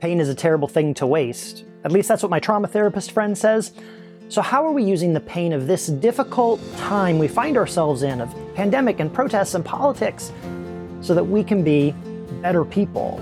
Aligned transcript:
Pain 0.00 0.18
is 0.18 0.30
a 0.30 0.34
terrible 0.34 0.66
thing 0.66 0.94
to 0.94 1.06
waste. 1.06 1.64
At 1.84 1.92
least 1.92 2.08
that's 2.08 2.22
what 2.22 2.30
my 2.30 2.40
trauma 2.40 2.68
therapist 2.68 3.12
friend 3.12 3.36
says. 3.36 3.72
So, 4.30 4.40
how 4.40 4.66
are 4.66 4.72
we 4.72 4.82
using 4.82 5.12
the 5.12 5.20
pain 5.20 5.52
of 5.52 5.66
this 5.66 5.88
difficult 5.88 6.58
time 6.78 7.18
we 7.18 7.28
find 7.28 7.58
ourselves 7.58 8.02
in, 8.02 8.22
of 8.22 8.34
pandemic 8.54 9.00
and 9.00 9.12
protests 9.12 9.54
and 9.54 9.62
politics, 9.62 10.32
so 11.02 11.14
that 11.14 11.24
we 11.24 11.44
can 11.44 11.62
be 11.62 11.94
better 12.40 12.64
people, 12.64 13.20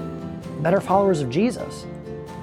better 0.60 0.80
followers 0.80 1.20
of 1.20 1.30
Jesus? 1.30 1.84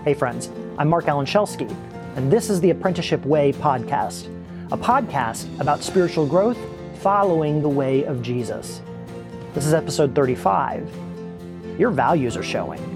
Hey, 0.03 0.13
friends, 0.13 0.49
I'm 0.77 0.89
Mark 0.89 1.07
Alan 1.07 1.25
Shelsky, 1.25 1.73
and 2.17 2.29
this 2.29 2.49
is 2.49 2.59
the 2.59 2.71
Apprenticeship 2.71 3.25
Way 3.25 3.53
podcast, 3.53 4.25
a 4.73 4.77
podcast 4.77 5.47
about 5.61 5.81
spiritual 5.81 6.25
growth 6.25 6.57
following 6.99 7.61
the 7.61 7.69
way 7.69 8.03
of 8.03 8.21
Jesus. 8.21 8.81
This 9.53 9.65
is 9.65 9.73
episode 9.73 10.13
35. 10.13 10.93
Your 11.79 11.91
values 11.91 12.35
are 12.35 12.43
showing. 12.43 12.94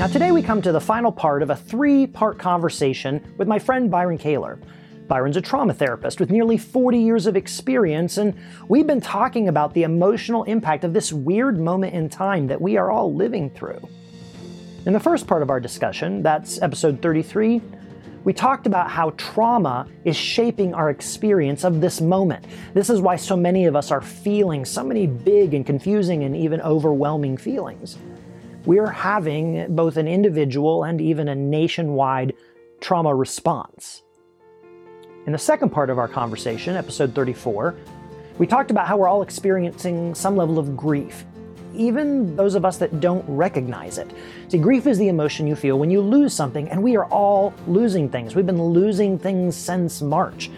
Now, 0.00 0.06
today 0.06 0.32
we 0.32 0.40
come 0.40 0.62
to 0.62 0.72
the 0.72 0.80
final 0.80 1.12
part 1.12 1.42
of 1.42 1.50
a 1.50 1.56
three 1.56 2.06
part 2.06 2.38
conversation 2.38 3.34
with 3.36 3.46
my 3.46 3.58
friend 3.58 3.90
Byron 3.90 4.16
Kehler. 4.16 4.58
Byron's 5.06 5.36
a 5.36 5.42
trauma 5.42 5.74
therapist 5.74 6.20
with 6.20 6.30
nearly 6.30 6.56
40 6.56 6.98
years 6.98 7.26
of 7.26 7.36
experience, 7.36 8.16
and 8.16 8.34
we've 8.66 8.86
been 8.86 9.02
talking 9.02 9.48
about 9.48 9.74
the 9.74 9.82
emotional 9.82 10.44
impact 10.44 10.84
of 10.84 10.94
this 10.94 11.12
weird 11.12 11.60
moment 11.60 11.92
in 11.92 12.08
time 12.08 12.46
that 12.46 12.58
we 12.58 12.78
are 12.78 12.90
all 12.90 13.14
living 13.14 13.50
through. 13.50 13.78
In 14.86 14.94
the 14.94 15.00
first 15.00 15.26
part 15.26 15.42
of 15.42 15.50
our 15.50 15.60
discussion, 15.60 16.22
that's 16.22 16.62
episode 16.62 17.02
33, 17.02 17.60
we 18.24 18.32
talked 18.32 18.66
about 18.66 18.88
how 18.88 19.10
trauma 19.18 19.86
is 20.06 20.16
shaping 20.16 20.72
our 20.72 20.88
experience 20.88 21.62
of 21.62 21.82
this 21.82 22.00
moment. 22.00 22.46
This 22.72 22.88
is 22.88 23.02
why 23.02 23.16
so 23.16 23.36
many 23.36 23.66
of 23.66 23.76
us 23.76 23.90
are 23.90 24.00
feeling 24.00 24.64
so 24.64 24.82
many 24.82 25.06
big 25.06 25.52
and 25.52 25.66
confusing 25.66 26.24
and 26.24 26.34
even 26.34 26.62
overwhelming 26.62 27.36
feelings 27.36 27.98
we're 28.66 28.90
having 28.90 29.74
both 29.74 29.96
an 29.96 30.06
individual 30.06 30.84
and 30.84 31.00
even 31.00 31.28
a 31.28 31.34
nationwide 31.34 32.34
trauma 32.80 33.14
response. 33.14 34.02
In 35.26 35.32
the 35.32 35.38
second 35.38 35.70
part 35.70 35.90
of 35.90 35.98
our 35.98 36.08
conversation, 36.08 36.76
episode 36.76 37.14
34, 37.14 37.76
we 38.38 38.46
talked 38.46 38.70
about 38.70 38.86
how 38.86 38.96
we're 38.96 39.08
all 39.08 39.22
experiencing 39.22 40.14
some 40.14 40.36
level 40.36 40.58
of 40.58 40.76
grief, 40.76 41.24
even 41.74 42.36
those 42.36 42.54
of 42.54 42.64
us 42.64 42.78
that 42.78 43.00
don't 43.00 43.24
recognize 43.28 43.98
it. 43.98 44.10
See, 44.48 44.58
grief 44.58 44.86
is 44.86 44.98
the 44.98 45.08
emotion 45.08 45.46
you 45.46 45.56
feel 45.56 45.78
when 45.78 45.90
you 45.90 46.00
lose 46.00 46.34
something, 46.34 46.68
and 46.70 46.82
we 46.82 46.96
are 46.96 47.04
all 47.06 47.54
losing 47.66 48.08
things. 48.08 48.34
We've 48.34 48.46
been 48.46 48.62
losing 48.62 49.18
things 49.18 49.56
since 49.56 50.02
March. 50.02 50.50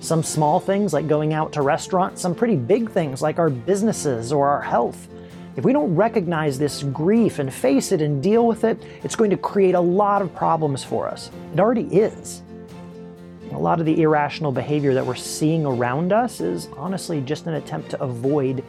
Some 0.00 0.22
small 0.22 0.60
things 0.60 0.92
like 0.92 1.08
going 1.08 1.32
out 1.32 1.52
to 1.54 1.62
restaurants, 1.62 2.20
some 2.20 2.34
pretty 2.34 2.56
big 2.56 2.90
things 2.90 3.22
like 3.22 3.38
our 3.38 3.50
businesses 3.50 4.32
or 4.32 4.48
our 4.48 4.62
health. 4.62 5.08
If 5.58 5.64
we 5.64 5.72
don't 5.72 5.92
recognize 5.96 6.56
this 6.56 6.84
grief 6.84 7.40
and 7.40 7.52
face 7.52 7.90
it 7.90 8.00
and 8.00 8.22
deal 8.22 8.46
with 8.46 8.62
it, 8.62 8.80
it's 9.02 9.16
going 9.16 9.30
to 9.30 9.36
create 9.36 9.74
a 9.74 9.80
lot 9.80 10.22
of 10.22 10.32
problems 10.32 10.84
for 10.84 11.08
us. 11.08 11.32
It 11.52 11.58
already 11.58 11.86
is. 11.86 12.42
A 13.50 13.58
lot 13.58 13.80
of 13.80 13.86
the 13.86 14.00
irrational 14.00 14.52
behavior 14.52 14.94
that 14.94 15.04
we're 15.04 15.16
seeing 15.16 15.66
around 15.66 16.12
us 16.12 16.40
is 16.40 16.68
honestly 16.76 17.20
just 17.20 17.48
an 17.48 17.54
attempt 17.54 17.90
to 17.90 18.00
avoid 18.00 18.62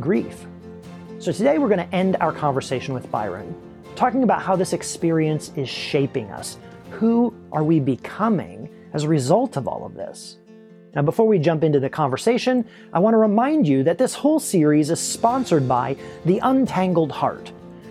grief. 0.00 0.44
So 1.20 1.30
today 1.30 1.58
we're 1.58 1.68
going 1.68 1.88
to 1.88 1.94
end 1.94 2.16
our 2.16 2.32
conversation 2.32 2.94
with 2.94 3.08
Byron, 3.12 3.54
talking 3.94 4.24
about 4.24 4.42
how 4.42 4.56
this 4.56 4.72
experience 4.72 5.52
is 5.54 5.68
shaping 5.68 6.32
us. 6.32 6.58
Who 6.90 7.32
are 7.52 7.62
we 7.62 7.78
becoming 7.78 8.68
as 8.92 9.04
a 9.04 9.08
result 9.08 9.56
of 9.56 9.68
all 9.68 9.86
of 9.86 9.94
this? 9.94 10.38
Now, 10.94 11.02
before 11.02 11.26
we 11.26 11.40
jump 11.40 11.64
into 11.64 11.80
the 11.80 11.90
conversation, 11.90 12.64
I 12.92 13.00
want 13.00 13.14
to 13.14 13.18
remind 13.18 13.66
you 13.66 13.82
that 13.82 13.98
this 13.98 14.14
whole 14.14 14.38
series 14.38 14.90
is 14.90 15.00
sponsored 15.00 15.66
by 15.66 15.96
The 16.24 16.38
Untangled 16.38 17.10
Heart. 17.10 17.50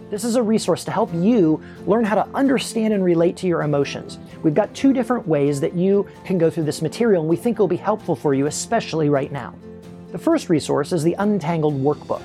This 0.10 0.24
is 0.24 0.36
a 0.36 0.44
resource 0.44 0.86
to 0.86 0.92
help 0.92 1.14
you 1.14 1.62
learn 1.86 2.06
how 2.06 2.16
to 2.16 2.28
understand 2.34 2.94
and 2.94 3.04
relate 3.04 3.36
to 3.38 3.48
your 3.48 3.64
emotions. 3.64 4.20
We've 4.42 4.54
got 4.54 4.74
two 4.74 4.94
different 4.94 5.28
ways 5.28 5.60
that 5.60 5.74
you 5.74 6.08
can 6.24 6.38
go 6.38 6.50
through 6.50 6.64
this 6.64 6.82
material, 6.82 7.24
and 7.24 7.30
we 7.30 7.36
think 7.36 7.58
it 7.58 7.62
will 7.62 7.68
be 7.68 7.76
helpful 7.76 8.16
for 8.16 8.34
you, 8.34 8.46
especially 8.46 9.10
right 9.10 9.32
now. 9.32 9.54
The 10.12 10.20
first 10.20 10.50
resource 10.50 10.94
is 10.94 11.04
the 11.04 11.16
Untangled 11.20 11.74
Workbook. 11.74 12.22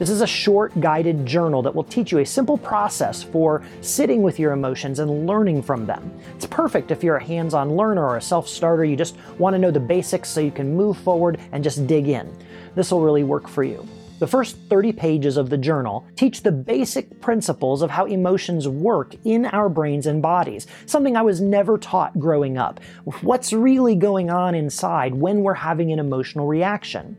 This 0.00 0.08
is 0.08 0.22
a 0.22 0.26
short 0.26 0.80
guided 0.80 1.26
journal 1.26 1.60
that 1.60 1.74
will 1.74 1.84
teach 1.84 2.10
you 2.10 2.20
a 2.20 2.24
simple 2.24 2.56
process 2.56 3.22
for 3.22 3.62
sitting 3.82 4.22
with 4.22 4.38
your 4.38 4.52
emotions 4.52 4.98
and 4.98 5.26
learning 5.26 5.62
from 5.62 5.84
them. 5.84 6.10
It's 6.36 6.46
perfect 6.46 6.90
if 6.90 7.04
you're 7.04 7.18
a 7.18 7.22
hands 7.22 7.52
on 7.52 7.76
learner 7.76 8.08
or 8.08 8.16
a 8.16 8.22
self 8.22 8.48
starter. 8.48 8.82
You 8.82 8.96
just 8.96 9.18
want 9.36 9.52
to 9.52 9.58
know 9.58 9.70
the 9.70 9.78
basics 9.78 10.30
so 10.30 10.40
you 10.40 10.52
can 10.52 10.74
move 10.74 10.96
forward 10.96 11.38
and 11.52 11.62
just 11.62 11.86
dig 11.86 12.08
in. 12.08 12.34
This 12.74 12.90
will 12.90 13.02
really 13.02 13.24
work 13.24 13.46
for 13.46 13.62
you. 13.62 13.86
The 14.20 14.26
first 14.26 14.56
30 14.70 14.94
pages 14.94 15.36
of 15.36 15.50
the 15.50 15.58
journal 15.58 16.06
teach 16.16 16.42
the 16.42 16.52
basic 16.52 17.20
principles 17.20 17.82
of 17.82 17.90
how 17.90 18.06
emotions 18.06 18.66
work 18.66 19.14
in 19.26 19.44
our 19.44 19.68
brains 19.68 20.06
and 20.06 20.22
bodies, 20.22 20.66
something 20.86 21.14
I 21.14 21.20
was 21.20 21.42
never 21.42 21.76
taught 21.76 22.18
growing 22.18 22.56
up. 22.56 22.80
What's 23.20 23.52
really 23.52 23.96
going 23.96 24.30
on 24.30 24.54
inside 24.54 25.14
when 25.14 25.42
we're 25.42 25.52
having 25.52 25.92
an 25.92 25.98
emotional 25.98 26.46
reaction? 26.46 27.18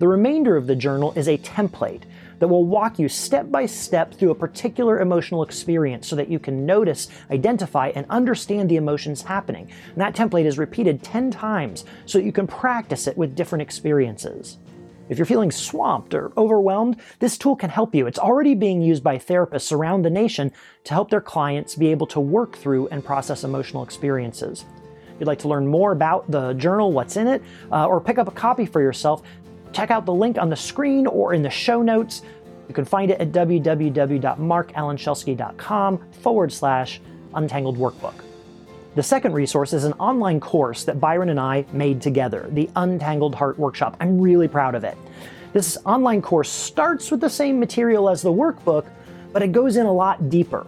The 0.00 0.08
remainder 0.08 0.56
of 0.56 0.66
the 0.66 0.76
journal 0.76 1.12
is 1.14 1.28
a 1.28 1.36
template 1.36 2.04
that 2.40 2.48
will 2.48 2.64
walk 2.64 2.98
you 2.98 3.08
step 3.08 3.50
by 3.50 3.66
step 3.66 4.12
through 4.12 4.32
a 4.32 4.34
particular 4.34 5.00
emotional 5.00 5.44
experience 5.44 6.08
so 6.08 6.16
that 6.16 6.28
you 6.28 6.40
can 6.40 6.66
notice, 6.66 7.08
identify, 7.30 7.92
and 7.94 8.04
understand 8.10 8.68
the 8.68 8.76
emotions 8.76 9.22
happening. 9.22 9.70
And 9.92 9.98
that 9.98 10.16
template 10.16 10.46
is 10.46 10.58
repeated 10.58 11.02
10 11.02 11.30
times 11.30 11.84
so 12.06 12.18
that 12.18 12.24
you 12.24 12.32
can 12.32 12.48
practice 12.48 13.06
it 13.06 13.16
with 13.16 13.36
different 13.36 13.62
experiences. 13.62 14.58
If 15.10 15.18
you're 15.18 15.26
feeling 15.26 15.50
swamped 15.50 16.14
or 16.14 16.32
overwhelmed, 16.36 16.96
this 17.18 17.36
tool 17.36 17.56
can 17.56 17.68
help 17.68 17.96
you. 17.96 18.06
It's 18.06 18.18
already 18.18 18.54
being 18.54 18.80
used 18.80 19.02
by 19.02 19.18
therapists 19.18 19.72
around 19.72 20.02
the 20.02 20.10
nation 20.10 20.52
to 20.84 20.94
help 20.94 21.10
their 21.10 21.20
clients 21.20 21.74
be 21.74 21.88
able 21.88 22.06
to 22.08 22.20
work 22.20 22.56
through 22.56 22.86
and 22.88 23.04
process 23.04 23.42
emotional 23.42 23.82
experiences. 23.82 24.64
If 25.20 25.24
you'd 25.24 25.26
like 25.26 25.40
to 25.40 25.48
learn 25.48 25.66
more 25.66 25.90
about 25.90 26.30
the 26.30 26.54
journal, 26.54 26.92
what's 26.92 27.16
in 27.16 27.26
it, 27.26 27.42
uh, 27.72 27.86
or 27.86 28.00
pick 28.00 28.18
up 28.18 28.28
a 28.28 28.30
copy 28.30 28.64
for 28.64 28.80
yourself, 28.80 29.22
Check 29.72 29.90
out 29.90 30.06
the 30.06 30.14
link 30.14 30.38
on 30.38 30.50
the 30.50 30.56
screen 30.56 31.06
or 31.06 31.34
in 31.34 31.42
the 31.42 31.50
show 31.50 31.82
notes. 31.82 32.22
You 32.68 32.74
can 32.74 32.84
find 32.84 33.10
it 33.10 33.20
at 33.20 33.32
www.markalanshelsky.com 33.32 36.10
forward 36.12 36.52
slash 36.52 37.00
untangled 37.34 37.78
workbook. 37.78 38.14
The 38.96 39.02
second 39.02 39.34
resource 39.34 39.72
is 39.72 39.84
an 39.84 39.92
online 39.94 40.40
course 40.40 40.84
that 40.84 40.98
Byron 40.98 41.28
and 41.28 41.38
I 41.38 41.64
made 41.72 42.02
together, 42.02 42.48
the 42.50 42.68
Untangled 42.74 43.36
Heart 43.36 43.58
Workshop. 43.58 43.96
I'm 44.00 44.20
really 44.20 44.48
proud 44.48 44.74
of 44.74 44.82
it. 44.82 44.98
This 45.52 45.78
online 45.84 46.22
course 46.22 46.50
starts 46.50 47.10
with 47.10 47.20
the 47.20 47.30
same 47.30 47.60
material 47.60 48.08
as 48.08 48.22
the 48.22 48.32
workbook, 48.32 48.86
but 49.32 49.42
it 49.42 49.52
goes 49.52 49.76
in 49.76 49.86
a 49.86 49.92
lot 49.92 50.28
deeper. 50.28 50.66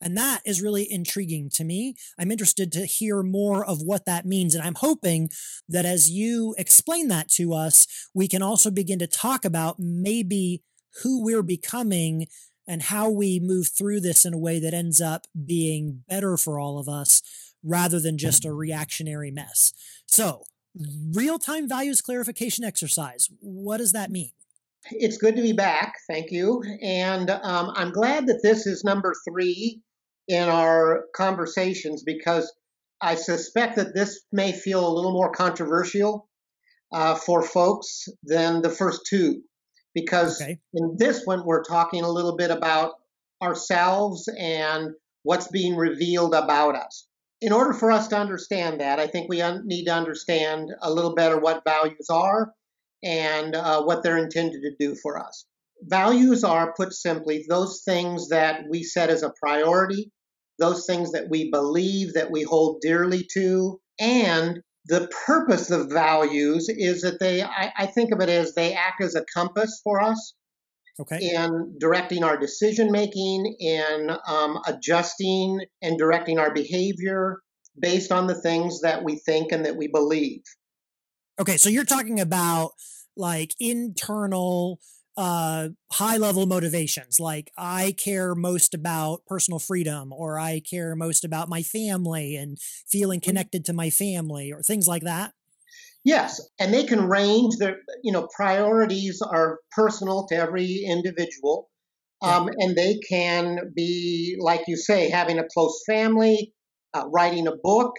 And 0.00 0.16
that 0.16 0.42
is 0.44 0.62
really 0.62 0.90
intriguing 0.90 1.50
to 1.54 1.64
me. 1.64 1.94
I'm 2.18 2.30
interested 2.30 2.70
to 2.72 2.86
hear 2.86 3.22
more 3.22 3.64
of 3.64 3.82
what 3.82 4.06
that 4.06 4.26
means. 4.26 4.54
And 4.54 4.62
I'm 4.62 4.76
hoping 4.76 5.30
that 5.68 5.84
as 5.84 6.10
you 6.10 6.54
explain 6.56 7.08
that 7.08 7.28
to 7.30 7.52
us, 7.52 7.86
we 8.14 8.28
can 8.28 8.42
also 8.42 8.70
begin 8.70 8.98
to 9.00 9.06
talk 9.06 9.44
about 9.44 9.76
maybe 9.78 10.62
who 11.02 11.24
we're 11.24 11.42
becoming 11.42 12.26
and 12.66 12.82
how 12.82 13.10
we 13.10 13.40
move 13.40 13.68
through 13.76 14.00
this 14.00 14.24
in 14.24 14.34
a 14.34 14.38
way 14.38 14.60
that 14.60 14.74
ends 14.74 15.00
up 15.00 15.26
being 15.46 16.02
better 16.08 16.36
for 16.36 16.60
all 16.60 16.78
of 16.78 16.88
us 16.88 17.22
rather 17.64 17.98
than 17.98 18.18
just 18.18 18.44
a 18.44 18.52
reactionary 18.52 19.30
mess. 19.30 19.72
So, 20.06 20.44
real 21.14 21.38
time 21.38 21.68
values 21.68 22.00
clarification 22.00 22.64
exercise. 22.64 23.28
What 23.40 23.78
does 23.78 23.92
that 23.92 24.10
mean? 24.10 24.30
It's 24.90 25.16
good 25.16 25.34
to 25.36 25.42
be 25.42 25.52
back. 25.52 25.94
Thank 26.06 26.30
you. 26.30 26.62
And 26.82 27.30
um, 27.30 27.72
I'm 27.74 27.90
glad 27.90 28.26
that 28.26 28.42
this 28.42 28.66
is 28.66 28.84
number 28.84 29.14
three 29.28 29.82
in 30.28 30.48
our 30.48 31.06
conversations 31.14 32.02
because 32.04 32.52
I 33.00 33.14
suspect 33.14 33.76
that 33.76 33.94
this 33.94 34.20
may 34.32 34.52
feel 34.52 34.86
a 34.86 34.94
little 34.94 35.12
more 35.12 35.32
controversial 35.32 36.28
uh, 36.92 37.14
for 37.14 37.42
folks 37.42 38.08
than 38.22 38.62
the 38.62 38.70
first 38.70 39.02
two. 39.08 39.42
Because 39.94 40.40
okay. 40.40 40.58
in 40.74 40.96
this 40.98 41.22
one, 41.24 41.44
we're 41.44 41.64
talking 41.64 42.04
a 42.04 42.10
little 42.10 42.36
bit 42.36 42.50
about 42.50 42.92
ourselves 43.42 44.28
and 44.38 44.90
what's 45.22 45.48
being 45.48 45.76
revealed 45.76 46.34
about 46.34 46.76
us 46.76 47.08
in 47.40 47.52
order 47.52 47.72
for 47.72 47.90
us 47.90 48.08
to 48.08 48.16
understand 48.16 48.80
that, 48.80 48.98
I 48.98 49.06
think 49.06 49.28
we 49.28 49.40
un- 49.40 49.62
need 49.66 49.84
to 49.84 49.94
understand 49.94 50.70
a 50.80 50.92
little 50.92 51.14
better 51.14 51.38
what 51.38 51.62
values 51.64 52.08
are 52.10 52.52
and 53.02 53.54
uh, 53.54 53.82
what 53.82 54.02
they're 54.02 54.18
intended 54.18 54.62
to 54.62 54.74
do 54.78 54.96
for 54.96 55.18
us. 55.18 55.46
Values 55.82 56.42
are, 56.42 56.74
put 56.76 56.92
simply, 56.92 57.44
those 57.48 57.82
things 57.84 58.30
that 58.30 58.64
we 58.68 58.82
set 58.82 59.10
as 59.10 59.22
a 59.22 59.32
priority, 59.40 60.10
those 60.58 60.86
things 60.86 61.12
that 61.12 61.28
we 61.28 61.50
believe, 61.50 62.14
that 62.14 62.30
we 62.30 62.42
hold 62.42 62.80
dearly 62.80 63.26
to, 63.34 63.80
and 63.98 64.60
the 64.86 65.08
purpose 65.26 65.70
of 65.70 65.90
values 65.90 66.68
is 66.68 67.02
that 67.02 67.20
they, 67.20 67.42
I, 67.42 67.72
I 67.76 67.86
think 67.86 68.12
of 68.12 68.20
it 68.20 68.28
as 68.30 68.54
they 68.54 68.72
act 68.72 69.02
as 69.02 69.14
a 69.14 69.24
compass 69.34 69.80
for 69.84 70.00
us 70.00 70.34
okay. 71.00 71.18
in 71.20 71.76
directing 71.78 72.24
our 72.24 72.36
decision 72.36 72.90
making, 72.90 73.56
in 73.60 74.10
um, 74.26 74.58
adjusting 74.66 75.60
and 75.82 75.98
directing 75.98 76.38
our 76.38 76.52
behavior 76.52 77.40
based 77.78 78.10
on 78.10 78.26
the 78.26 78.40
things 78.40 78.80
that 78.80 79.04
we 79.04 79.16
think 79.16 79.52
and 79.52 79.64
that 79.66 79.76
we 79.76 79.88
believe. 79.88 80.42
Okay, 81.38 81.56
so 81.56 81.68
you're 81.68 81.84
talking 81.84 82.18
about 82.18 82.72
like 83.16 83.54
internal 83.60 84.80
uh, 85.18 85.68
high 85.92 86.16
level 86.16 86.46
motivations 86.46 87.18
like 87.18 87.50
i 87.58 87.92
care 87.98 88.34
most 88.36 88.72
about 88.72 89.26
personal 89.26 89.58
freedom 89.58 90.12
or 90.12 90.38
i 90.38 90.60
care 90.60 90.94
most 90.94 91.24
about 91.24 91.48
my 91.48 91.62
family 91.62 92.36
and 92.36 92.58
feeling 92.86 93.18
mm-hmm. 93.18 93.28
connected 93.28 93.64
to 93.64 93.72
my 93.72 93.90
family 93.90 94.52
or 94.52 94.62
things 94.62 94.86
like 94.86 95.02
that 95.02 95.32
Yes, 96.04 96.40
and 96.58 96.72
they 96.72 96.84
can 96.84 97.08
range. 97.08 97.56
Their 97.58 97.78
you 98.02 98.12
know 98.12 98.28
priorities 98.34 99.20
are 99.20 99.58
personal 99.72 100.26
to 100.28 100.36
every 100.36 100.84
individual, 100.86 101.68
um, 102.22 102.48
and 102.58 102.76
they 102.76 102.98
can 103.08 103.72
be 103.74 104.36
like 104.40 104.62
you 104.68 104.76
say, 104.76 105.10
having 105.10 105.38
a 105.38 105.44
close 105.52 105.82
family, 105.86 106.54
uh, 106.94 107.04
writing 107.12 107.46
a 107.46 107.56
book, 107.62 107.92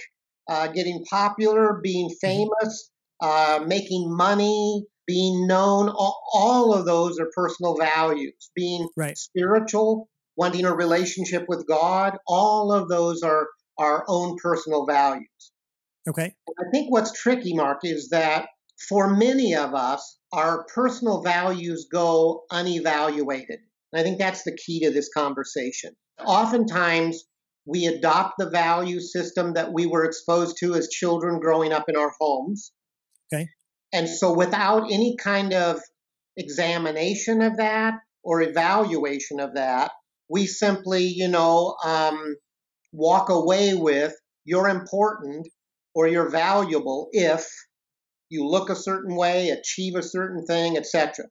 uh, 0.50 0.68
getting 0.68 1.04
popular, 1.10 1.80
being 1.84 2.10
mm-hmm. 2.10 2.28
famous, 2.28 2.90
uh, 3.22 3.60
making 3.68 4.06
money, 4.16 4.86
being 5.10 5.48
known. 5.48 5.90
All, 5.90 6.72
of 6.72 6.86
those 6.86 7.20
are 7.20 7.32
personal 7.36 7.76
values. 7.76 8.52
Being 8.56 8.88
right. 8.96 9.18
spiritual, 9.18 10.08
wanting 10.38 10.66
a 10.66 10.76
relationship 10.76 11.46
with 11.48 11.68
God. 11.68 12.18
All 12.28 12.72
of 12.72 12.90
those 12.90 13.24
are 13.24 13.48
our 13.80 14.06
own 14.08 14.38
personal 14.42 14.86
values. 14.86 15.52
Okay. 16.08 16.36
I 16.60 16.64
think 16.72 16.92
what's 16.92 17.20
tricky, 17.20 17.56
Mark, 17.56 17.80
is 17.84 18.10
that 18.10 18.50
for 18.88 19.16
many 19.16 19.56
of 19.56 19.74
us, 19.74 20.20
our 20.32 20.66
personal 20.66 21.24
values 21.24 21.88
go 21.92 22.44
unevaluated. 22.52 23.60
And 23.92 24.00
I 24.00 24.04
think 24.04 24.20
that's 24.20 24.44
the 24.44 24.56
key 24.56 24.82
to 24.82 24.92
this 24.92 25.10
conversation. 25.12 25.96
Oftentimes, 26.24 27.24
we 27.66 27.88
adopt 27.88 28.36
the 28.38 28.52
value 28.52 29.00
system 29.00 29.54
that 29.54 29.74
we 29.74 29.88
were 29.88 30.06
exposed 30.06 30.58
to 30.60 30.76
as 30.76 30.88
children 30.90 31.40
growing 31.40 31.74
up 31.74 31.90
in 31.90 31.98
our 31.98 32.14
homes. 32.20 32.72
And 33.92 34.08
so, 34.08 34.34
without 34.34 34.92
any 34.92 35.16
kind 35.18 35.54
of 35.54 35.80
examination 36.38 37.42
of 37.42 37.58
that 37.58 37.96
or 38.24 38.42
evaluation 38.42 39.40
of 39.40 39.56
that, 39.56 39.92
we 40.30 40.46
simply, 40.46 41.06
you 41.06 41.28
know, 41.28 41.76
um, 41.84 42.36
walk 42.92 43.30
away 43.30 43.74
with 43.74 44.14
you're 44.46 44.70
important 44.70 45.48
or 45.94 46.08
you're 46.08 46.30
valuable 46.30 47.10
if 47.12 47.48
you 48.30 48.48
look 48.48 48.70
a 48.70 48.76
certain 48.76 49.16
way, 49.16 49.50
achieve 49.50 49.96
a 49.96 50.04
certain 50.04 50.46
thing, 50.46 50.78
etc. 50.78 51.26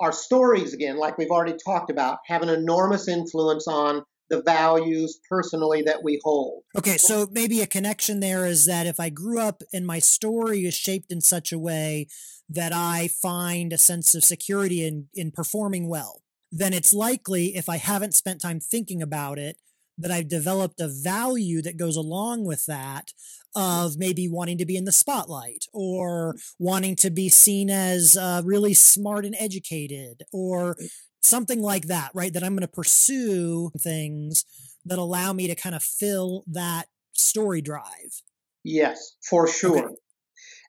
Our 0.00 0.12
stories, 0.12 0.74
again, 0.74 0.96
like 0.96 1.16
we've 1.16 1.30
already 1.30 1.56
talked 1.64 1.90
about, 1.90 2.18
have 2.26 2.42
an 2.42 2.50
enormous 2.50 3.08
influence 3.08 3.66
on 3.66 4.02
the 4.30 4.42
values 4.42 5.20
personally 5.28 5.82
that 5.82 6.02
we 6.02 6.20
hold. 6.24 6.62
Okay, 6.76 6.96
so 6.96 7.28
maybe 7.30 7.60
a 7.60 7.66
connection 7.66 8.20
there 8.20 8.46
is 8.46 8.66
that 8.66 8.86
if 8.86 8.98
I 8.98 9.10
grew 9.10 9.40
up 9.40 9.62
and 9.72 9.86
my 9.86 9.98
story 9.98 10.64
is 10.64 10.74
shaped 10.74 11.12
in 11.12 11.20
such 11.20 11.52
a 11.52 11.58
way 11.58 12.08
that 12.48 12.72
I 12.72 13.08
find 13.08 13.72
a 13.72 13.78
sense 13.78 14.14
of 14.14 14.24
security 14.24 14.86
in, 14.86 15.08
in 15.14 15.30
performing 15.30 15.88
well, 15.88 16.22
then 16.50 16.72
it's 16.72 16.92
likely 16.92 17.56
if 17.56 17.68
I 17.68 17.76
haven't 17.76 18.14
spent 18.14 18.40
time 18.40 18.60
thinking 18.60 19.02
about 19.02 19.38
it, 19.38 19.56
that 19.98 20.10
I've 20.10 20.28
developed 20.28 20.80
a 20.80 20.88
value 20.88 21.62
that 21.62 21.76
goes 21.76 21.96
along 21.96 22.44
with 22.44 22.66
that 22.66 23.12
of 23.54 23.96
maybe 23.96 24.28
wanting 24.28 24.58
to 24.58 24.66
be 24.66 24.76
in 24.76 24.84
the 24.84 24.92
spotlight 24.92 25.66
or 25.72 26.34
wanting 26.58 26.96
to 26.96 27.10
be 27.10 27.28
seen 27.28 27.70
as 27.70 28.16
uh, 28.16 28.42
really 28.44 28.74
smart 28.74 29.24
and 29.24 29.36
educated 29.38 30.22
or 30.32 30.76
something 31.24 31.60
like 31.60 31.86
that, 31.86 32.10
right? 32.14 32.32
That 32.32 32.42
I'm 32.42 32.54
going 32.54 32.60
to 32.60 32.68
pursue 32.68 33.70
things 33.78 34.44
that 34.84 34.98
allow 34.98 35.32
me 35.32 35.46
to 35.48 35.54
kind 35.54 35.74
of 35.74 35.82
fill 35.82 36.44
that 36.48 36.86
story 37.12 37.60
drive. 37.60 38.22
Yes, 38.62 39.16
for 39.28 39.46
sure. 39.48 39.86
Okay. 39.86 39.94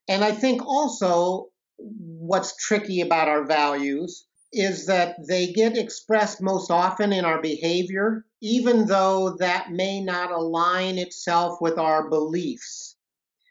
And 0.08 0.24
I 0.24 0.32
think 0.32 0.66
also 0.66 1.48
what's 1.78 2.56
tricky 2.56 3.02
about 3.02 3.28
our 3.28 3.46
values 3.46 4.26
is 4.54 4.86
that 4.86 5.16
they 5.28 5.48
get 5.48 5.78
expressed 5.78 6.42
most 6.42 6.72
often 6.72 7.12
in 7.12 7.26
our 7.26 7.42
behavior, 7.42 8.26
even 8.42 8.86
though 8.86 9.36
that 9.40 9.72
may 9.72 10.02
not 10.02 10.32
align 10.32 10.98
itself 10.98 11.58
with 11.60 11.78
our 11.78 12.10
beliefs. 12.10 12.96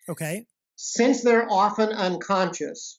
Okay. 0.08 0.46
Since 0.76 1.22
they're 1.22 1.50
often 1.50 1.90
unconscious 1.90 2.98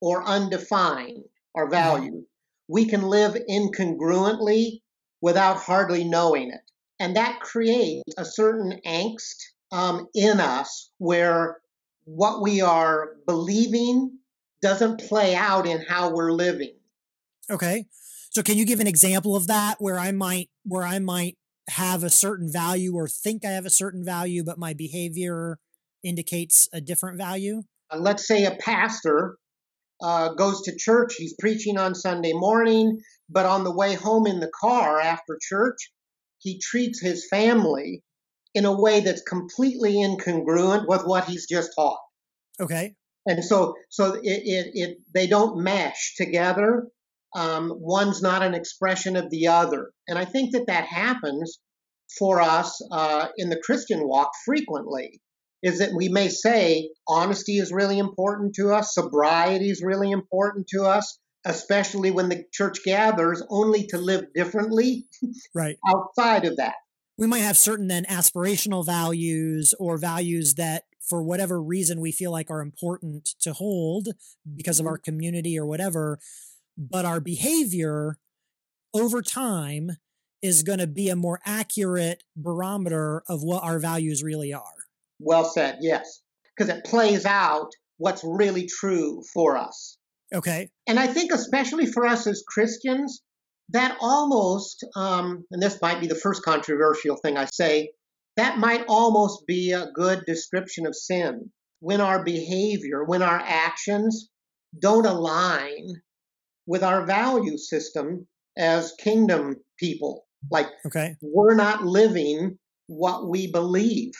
or 0.00 0.22
undefined, 0.22 1.24
our 1.54 1.64
mm-hmm. 1.64 1.72
value, 1.72 2.10
mm-hmm. 2.10 2.29
We 2.70 2.86
can 2.86 3.02
live 3.02 3.36
incongruently 3.50 4.80
without 5.20 5.56
hardly 5.56 6.04
knowing 6.04 6.50
it. 6.50 6.60
And 7.00 7.16
that 7.16 7.40
creates 7.40 8.14
a 8.16 8.24
certain 8.24 8.80
angst 8.86 9.34
um, 9.72 10.06
in 10.14 10.38
us 10.38 10.92
where 10.98 11.58
what 12.04 12.42
we 12.42 12.60
are 12.60 13.16
believing 13.26 14.18
doesn't 14.62 15.00
play 15.00 15.34
out 15.34 15.66
in 15.66 15.82
how 15.88 16.14
we're 16.14 16.32
living. 16.32 16.74
Okay. 17.50 17.86
So 18.30 18.42
can 18.42 18.56
you 18.56 18.64
give 18.64 18.78
an 18.78 18.86
example 18.86 19.34
of 19.34 19.48
that 19.48 19.76
where 19.80 19.98
I 19.98 20.12
might 20.12 20.48
where 20.64 20.84
I 20.84 21.00
might 21.00 21.36
have 21.70 22.04
a 22.04 22.10
certain 22.10 22.50
value 22.52 22.94
or 22.94 23.08
think 23.08 23.44
I 23.44 23.50
have 23.50 23.66
a 23.66 23.70
certain 23.70 24.04
value, 24.04 24.44
but 24.44 24.58
my 24.58 24.74
behavior 24.74 25.58
indicates 26.04 26.68
a 26.72 26.80
different 26.80 27.18
value? 27.18 27.62
Uh, 27.90 27.98
let's 27.98 28.28
say 28.28 28.44
a 28.44 28.52
pastor 28.52 29.38
uh, 30.02 30.34
goes 30.34 30.62
to 30.62 30.76
church, 30.76 31.14
he's 31.16 31.34
preaching 31.38 31.78
on 31.78 31.94
Sunday 31.94 32.32
morning, 32.32 33.00
but 33.28 33.46
on 33.46 33.64
the 33.64 33.74
way 33.74 33.94
home 33.94 34.26
in 34.26 34.40
the 34.40 34.50
car 34.60 35.00
after 35.00 35.38
church, 35.40 35.90
he 36.38 36.58
treats 36.58 37.00
his 37.00 37.26
family 37.28 38.02
in 38.54 38.64
a 38.64 38.80
way 38.80 39.00
that's 39.00 39.22
completely 39.22 39.94
incongruent 39.94 40.88
with 40.88 41.04
what 41.04 41.24
he's 41.24 41.46
just 41.46 41.72
taught. 41.76 42.00
Okay. 42.58 42.94
And 43.26 43.44
so, 43.44 43.74
so 43.90 44.14
it, 44.14 44.22
it, 44.24 44.70
it 44.74 44.98
they 45.14 45.26
don't 45.26 45.62
mesh 45.62 46.14
together 46.16 46.88
um, 47.34 47.72
one's 47.76 48.22
not 48.22 48.42
an 48.42 48.54
expression 48.54 49.16
of 49.16 49.30
the 49.30 49.48
other. 49.48 49.90
And 50.08 50.18
I 50.18 50.24
think 50.24 50.52
that 50.52 50.66
that 50.66 50.86
happens 50.86 51.58
for 52.18 52.40
us 52.40 52.80
uh, 52.90 53.28
in 53.36 53.50
the 53.50 53.60
Christian 53.60 54.06
walk 54.06 54.30
frequently. 54.44 55.20
Is 55.62 55.80
that 55.80 55.92
we 55.94 56.08
may 56.08 56.28
say 56.28 56.90
honesty 57.06 57.58
is 57.58 57.72
really 57.72 57.98
important 57.98 58.54
to 58.54 58.72
us, 58.72 58.94
sobriety 58.94 59.70
is 59.70 59.82
really 59.82 60.10
important 60.10 60.68
to 60.68 60.84
us, 60.84 61.18
especially 61.44 62.10
when 62.10 62.28
the 62.28 62.44
church 62.52 62.82
gathers 62.84 63.42
only 63.50 63.86
to 63.88 63.98
live 63.98 64.24
differently 64.34 65.06
right 65.54 65.76
outside 65.86 66.46
of 66.46 66.56
that. 66.56 66.74
We 67.18 67.26
might 67.26 67.40
have 67.40 67.58
certain 67.58 67.88
then 67.88 68.06
aspirational 68.06 68.86
values 68.86 69.74
or 69.78 69.98
values 69.98 70.54
that 70.54 70.84
for 71.00 71.22
whatever 71.22 71.60
reason 71.60 72.00
we 72.00 72.12
feel 72.12 72.30
like 72.30 72.50
are 72.50 72.62
important 72.62 73.26
to 73.40 73.52
hold 73.52 74.08
because 74.56 74.80
of 74.80 74.84
mm-hmm. 74.84 74.92
our 74.92 74.98
community 74.98 75.58
or 75.58 75.66
whatever 75.66 76.18
but 76.80 77.04
our 77.04 77.20
behavior 77.20 78.16
over 78.94 79.20
time 79.20 79.98
is 80.42 80.62
going 80.62 80.78
to 80.78 80.86
be 80.86 81.10
a 81.10 81.16
more 81.16 81.40
accurate 81.44 82.24
barometer 82.34 83.22
of 83.28 83.42
what 83.42 83.62
our 83.62 83.78
values 83.78 84.22
really 84.22 84.52
are. 84.52 84.79
Well 85.20 85.44
said, 85.44 85.78
yes, 85.80 86.22
because 86.56 86.74
it 86.74 86.84
plays 86.84 87.24
out 87.24 87.70
what's 87.98 88.24
really 88.24 88.66
true 88.66 89.22
for 89.32 89.56
us. 89.56 89.98
Okay. 90.34 90.70
And 90.86 90.98
I 90.98 91.06
think, 91.06 91.32
especially 91.32 91.86
for 91.86 92.06
us 92.06 92.26
as 92.26 92.42
Christians, 92.46 93.22
that 93.70 93.96
almost, 94.00 94.84
um, 94.96 95.44
and 95.50 95.62
this 95.62 95.80
might 95.80 96.00
be 96.00 96.06
the 96.06 96.14
first 96.14 96.42
controversial 96.42 97.16
thing 97.16 97.36
I 97.36 97.44
say, 97.44 97.90
that 98.36 98.58
might 98.58 98.84
almost 98.88 99.46
be 99.46 99.72
a 99.72 99.90
good 99.94 100.24
description 100.26 100.86
of 100.86 100.94
sin. 100.94 101.50
When 101.80 102.00
our 102.00 102.24
behavior, 102.24 103.04
when 103.04 103.22
our 103.22 103.40
actions 103.44 104.28
don't 104.78 105.06
align 105.06 105.86
with 106.66 106.84
our 106.84 107.04
value 107.06 107.58
system 107.58 108.26
as 108.56 108.94
kingdom 109.00 109.56
people. 109.78 110.24
Like, 110.50 110.68
okay. 110.86 111.16
we're 111.20 111.54
not 111.54 111.84
living 111.84 112.58
what 112.86 113.28
we 113.28 113.50
believe. 113.50 114.12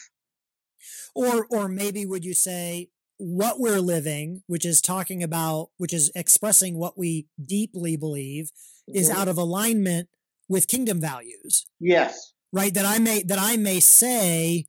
Or, 1.14 1.46
or 1.50 1.68
maybe 1.68 2.06
would 2.06 2.24
you 2.24 2.34
say 2.34 2.88
what 3.18 3.60
we're 3.60 3.80
living, 3.80 4.42
which 4.46 4.64
is 4.64 4.80
talking 4.80 5.22
about, 5.22 5.68
which 5.76 5.92
is 5.92 6.10
expressing 6.14 6.78
what 6.78 6.96
we 6.96 7.26
deeply 7.44 7.96
believe, 7.96 8.50
is 8.88 9.10
mm-hmm. 9.10 9.20
out 9.20 9.28
of 9.28 9.36
alignment 9.36 10.08
with 10.48 10.68
kingdom 10.68 11.00
values. 11.00 11.66
Yes. 11.78 12.32
Right. 12.52 12.74
That 12.74 12.86
I 12.86 12.98
may, 12.98 13.22
that 13.22 13.38
I 13.38 13.56
may 13.56 13.78
say, 13.78 14.66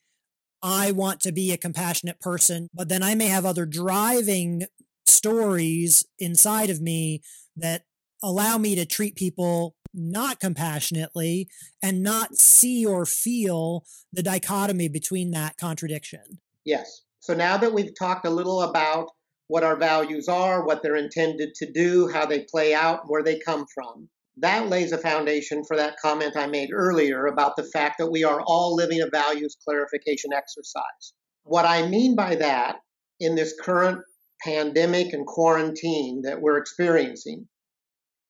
I 0.62 0.92
want 0.92 1.22
to 1.22 1.32
be 1.32 1.52
a 1.52 1.58
compassionate 1.58 2.20
person, 2.20 2.70
but 2.74 2.90
then 2.90 3.02
I 3.02 3.16
may 3.16 3.28
have 3.28 3.46
other 3.46 3.66
driving 3.66 4.64
stories 5.08 6.06
inside 6.20 6.70
of 6.70 6.82
me 6.82 7.22
that 7.58 7.84
allow 8.24 8.58
me 8.58 8.76
to 8.76 8.86
treat 8.86 9.16
people 9.16 9.76
not 9.94 10.40
compassionately 10.40 11.50
and 11.82 12.02
not 12.02 12.36
see 12.36 12.86
or 12.86 13.06
feel 13.06 13.84
the 14.14 14.24
dichotomy 14.24 14.88
between 14.88 15.32
that 15.32 15.58
contradiction. 15.58 16.40
Yes. 16.66 17.02
So 17.20 17.34
now 17.34 17.58
that 17.58 17.74
we've 17.74 17.98
talked 17.98 18.26
a 18.26 18.30
little 18.30 18.62
about 18.62 19.10
what 19.48 19.64
our 19.64 19.76
values 19.76 20.28
are, 20.28 20.66
what 20.66 20.82
they're 20.82 20.96
intended 20.96 21.54
to 21.56 21.72
do, 21.72 22.08
how 22.08 22.26
they 22.26 22.46
play 22.50 22.74
out, 22.74 23.02
where 23.08 23.24
they 23.24 23.40
come 23.40 23.66
from, 23.74 24.08
that 24.38 24.70
lays 24.70 24.94
a 24.94 24.98
foundation 24.98 25.64
for 25.66 25.76
that 25.76 25.98
comment 26.02 26.38
I 26.38 26.48
made 26.48 26.70
earlier 26.74 27.26
about 27.26 27.58
the 27.58 27.70
fact 27.74 27.96
that 28.00 28.10
we 28.10 28.24
are 28.24 28.42
all 28.42 28.76
living 28.76 29.02
a 29.02 29.10
values 29.10 29.58
clarification 29.64 30.32
exercise. 30.34 31.14
What 31.44 31.66
I 31.66 31.88
mean 31.88 32.16
by 32.16 32.36
that 32.36 32.78
in 33.20 33.36
this 33.36 33.54
current 33.62 34.00
pandemic 34.44 35.14
and 35.14 35.28
quarantine 35.28 36.22
that 36.24 36.42
we're 36.42 36.58
experiencing 36.58 37.48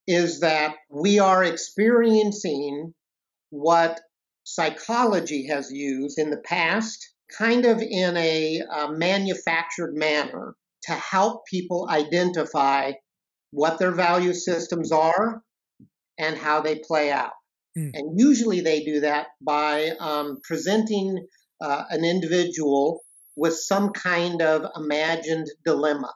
is 0.08 0.40
that 0.42 0.76
we 0.90 1.20
are 1.20 1.44
experiencing 1.44 2.94
what 3.50 4.00
psychology 4.44 5.48
has 5.48 5.72
used 5.72 6.18
in 6.18 6.30
the 6.30 6.38
past, 6.38 7.14
kind 7.38 7.66
of 7.66 7.82
in 7.82 8.18
a, 8.18 8.60
a 8.60 8.92
manufactured 8.92 9.94
manner, 9.96 10.56
to 10.84 10.92
help 10.94 11.46
people 11.46 11.88
identify 11.90 12.92
what 13.52 13.78
their 13.78 13.92
value 13.92 14.34
systems 14.34 14.92
are 14.92 15.44
and 16.18 16.38
how 16.38 16.62
they 16.62 16.80
play 16.88 17.12
out. 17.12 17.34
Mm. 17.78 17.92
And 17.94 18.20
usually 18.20 18.62
they 18.62 18.84
do 18.84 19.02
that 19.02 19.28
by 19.42 19.92
um, 20.00 20.40
presenting 20.44 21.28
uh, 21.62 21.84
an 21.90 22.04
individual 22.04 23.02
with 23.36 23.56
some 23.56 23.92
kind 23.92 24.42
of 24.42 24.66
imagined 24.76 25.48
dilemma. 25.64 26.12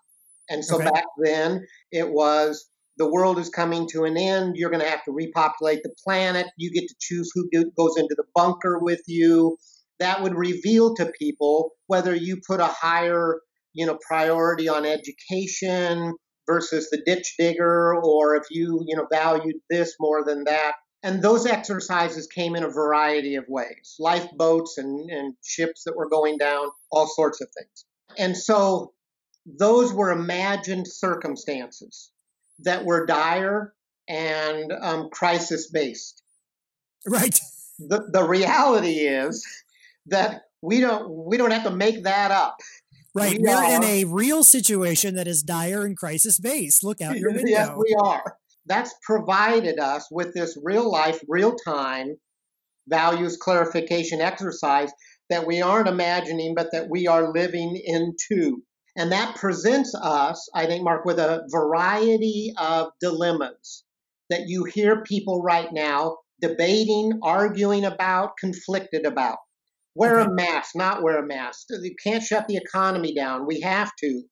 And 0.50 0.64
so 0.64 0.76
okay. 0.76 0.86
back 0.86 1.06
then 1.24 1.66
it 1.92 2.10
was 2.10 2.68
the 2.98 3.10
world 3.10 3.40
is 3.40 3.50
coming 3.50 3.88
to 3.92 4.06
an 4.06 4.18
end. 4.18 4.56
You're 4.56 4.70
going 4.70 4.84
to 4.84 4.90
have 4.90 5.04
to 5.06 5.12
repopulate 5.12 5.84
the 5.84 5.94
planet. 6.04 6.48
You 6.58 6.72
get 6.72 6.88
to 6.88 6.96
choose 7.00 7.30
who 7.34 7.50
goes 7.78 7.98
into 7.98 8.16
the 8.16 8.24
bunker 8.34 8.80
with 8.80 9.02
you. 9.08 9.58
That 10.00 10.22
would 10.22 10.36
reveal 10.36 10.96
to 10.96 11.12
people 11.20 11.72
whether 11.88 12.16
you 12.16 12.42
put 12.48 12.60
a 12.60 12.68
higher, 12.68 13.40
you 13.74 13.86
know, 13.86 13.98
priority 14.08 14.70
on 14.70 14.86
education 14.86 16.14
versus 16.48 16.90
the 16.90 17.02
ditch 17.06 17.36
digger, 17.38 17.96
or 17.96 18.36
if 18.36 18.44
you, 18.52 18.84
you 18.86 18.96
know, 18.96 19.08
valued 19.12 19.56
this 19.70 19.96
more 20.00 20.24
than 20.24 20.44
that. 20.46 20.74
And 21.04 21.22
those 21.22 21.46
exercises 21.46 22.28
came 22.28 22.56
in 22.56 22.64
a 22.64 22.70
variety 22.70 23.36
of 23.36 23.46
ways 23.48 23.96
lifeboats 24.00 24.78
and, 24.78 25.10
and 25.10 25.36
ships 25.44 25.84
that 25.86 25.96
were 25.96 26.10
going 26.10 26.38
down, 26.38 26.68
all 26.92 27.08
sorts 27.08 27.42
of 27.42 27.48
things. 27.58 27.86
And 28.18 28.36
so 28.36 28.94
those 29.46 29.94
were 29.94 30.12
imagined 30.12 30.88
circumstances 30.88 32.12
that 32.60 32.86
were 32.86 33.06
dire 33.06 33.74
and 34.08 34.72
um, 34.72 35.10
crisis 35.12 35.70
based. 35.70 36.22
Right. 37.08 37.40
The, 37.80 38.10
the 38.12 38.24
reality 38.24 39.00
is 39.00 39.46
that 40.08 40.44
we 40.62 40.80
don't 40.80 41.10
we 41.10 41.38
don't 41.38 41.52
have 41.52 41.64
to 41.64 41.72
make 41.72 42.04
that 42.04 42.32
up. 42.32 42.58
Right. 43.14 43.40
We 43.40 43.48
are 43.48 43.76
in 43.76 43.84
a 43.84 44.04
real 44.06 44.44
situation 44.44 45.16
that 45.16 45.28
is 45.28 45.42
dire 45.44 45.86
and 45.86 45.96
crisis 45.96 46.40
based. 46.40 46.84
Look 46.84 47.02
out 47.02 47.18
your 47.18 47.32
window. 47.34 47.48
yes, 47.48 47.72
we 47.78 47.96
are. 48.02 48.38
That's 48.66 48.94
provided 49.04 49.80
us 49.80 50.08
with 50.12 50.34
this 50.34 50.58
real 50.62 50.90
life, 50.90 51.20
real 51.28 51.56
time 51.56 52.16
values 52.88 53.38
clarification 53.38 54.22
exercise 54.22 54.92
that 55.30 55.48
we 55.48 55.62
aren't 55.62 55.88
imagining, 55.88 56.54
but 56.56 56.72
that 56.72 56.90
we 56.90 57.08
are 57.08 57.32
living 57.32 57.80
into. 57.84 58.62
And 58.98 59.12
that 59.12 59.36
presents 59.36 59.94
us, 59.94 60.50
I 60.54 60.66
think, 60.68 60.84
Mark, 60.84 61.06
with 61.06 61.20
a 61.20 61.44
variety 61.52 62.54
of 62.58 62.90
dilemmas 63.02 63.84
that 64.30 64.48
you 64.48 64.64
hear 64.64 65.04
people 65.04 65.42
right 65.42 65.72
now 65.72 66.18
debating, 66.42 67.20
arguing 67.22 67.86
about, 67.86 68.38
conflicted 68.38 69.06
about. 69.06 69.38
Wear 69.96 70.20
a 70.20 70.30
mask, 70.30 70.76
not 70.76 71.04
wear 71.04 71.20
a 71.20 71.26
mask. 71.26 71.68
You 71.70 71.96
can't 72.04 72.24
shut 72.24 72.48
the 72.48 72.58
economy 72.58 73.14
down. 73.14 73.46
We 73.46 73.62
have 73.62 73.92
to. 74.00 74.24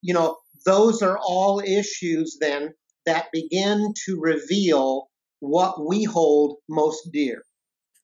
You 0.00 0.14
know, 0.14 0.36
those 0.64 1.02
are 1.02 1.18
all 1.18 1.60
issues 1.60 2.38
then 2.40 2.74
that 3.06 3.26
begin 3.32 3.94
to 4.06 4.20
reveal 4.20 5.08
what 5.40 5.84
we 5.84 6.04
hold 6.04 6.58
most 6.68 7.10
dear. 7.12 7.42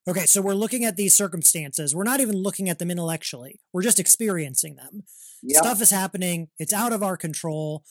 Okay, 0.07 0.25
so 0.25 0.41
we're 0.41 0.53
looking 0.53 0.85
at 0.85 0.97
these 0.97 1.15
circumstances. 1.15 1.95
We're 1.95 2.03
not 2.03 2.19
even 2.19 2.35
looking 2.35 2.69
at 2.69 2.77
them 2.77 2.91
intellectually. 2.91 3.59
We're 3.73 3.81
just 3.81 3.99
experiencing 3.99 4.75
them. 4.75 5.03
Yep. 5.41 5.63
Stuff 5.63 5.81
is 5.81 5.89
happening, 5.89 6.49
it's 6.59 6.73
out 6.73 6.93
of 6.93 7.01
our 7.01 7.17
control. 7.17 7.83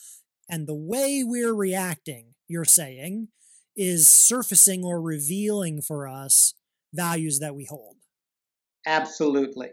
And 0.49 0.67
the 0.67 0.75
way 0.75 1.23
we're 1.25 1.53
reacting, 1.53 2.35
you're 2.47 2.65
saying, 2.65 3.29
is 3.75 4.07
surfacing 4.07 4.83
or 4.85 5.01
revealing 5.01 5.81
for 5.81 6.07
us 6.07 6.53
values 6.93 7.39
that 7.39 7.55
we 7.55 7.65
hold. 7.65 7.97
Absolutely. 8.85 9.71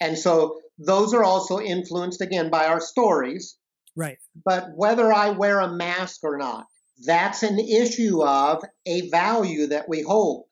And 0.00 0.18
so 0.18 0.58
those 0.78 1.14
are 1.14 1.24
also 1.24 1.60
influenced 1.60 2.20
again 2.20 2.50
by 2.50 2.66
our 2.66 2.80
stories. 2.80 3.56
Right. 3.96 4.18
But 4.44 4.68
whether 4.74 5.12
I 5.12 5.30
wear 5.30 5.60
a 5.60 5.72
mask 5.72 6.20
or 6.22 6.36
not, 6.36 6.66
that's 7.06 7.42
an 7.42 7.58
issue 7.58 8.22
of 8.22 8.62
a 8.86 9.08
value 9.08 9.68
that 9.68 9.88
we 9.88 10.02
hold. 10.02 10.44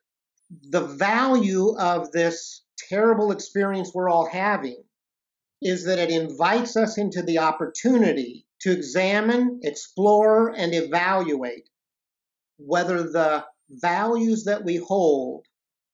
The 0.49 0.85
value 0.85 1.75
of 1.77 2.11
this 2.11 2.63
terrible 2.89 3.31
experience 3.31 3.91
we're 3.93 4.09
all 4.09 4.27
having 4.27 4.83
is 5.61 5.85
that 5.85 5.99
it 5.99 6.09
invites 6.09 6.77
us 6.77 6.97
into 6.97 7.21
the 7.21 7.39
opportunity 7.39 8.45
to 8.61 8.71
examine, 8.71 9.59
explore, 9.63 10.49
and 10.55 10.73
evaluate 10.73 11.69
whether 12.57 13.03
the 13.03 13.45
values 13.69 14.45
that 14.45 14.63
we 14.63 14.77
hold 14.77 15.45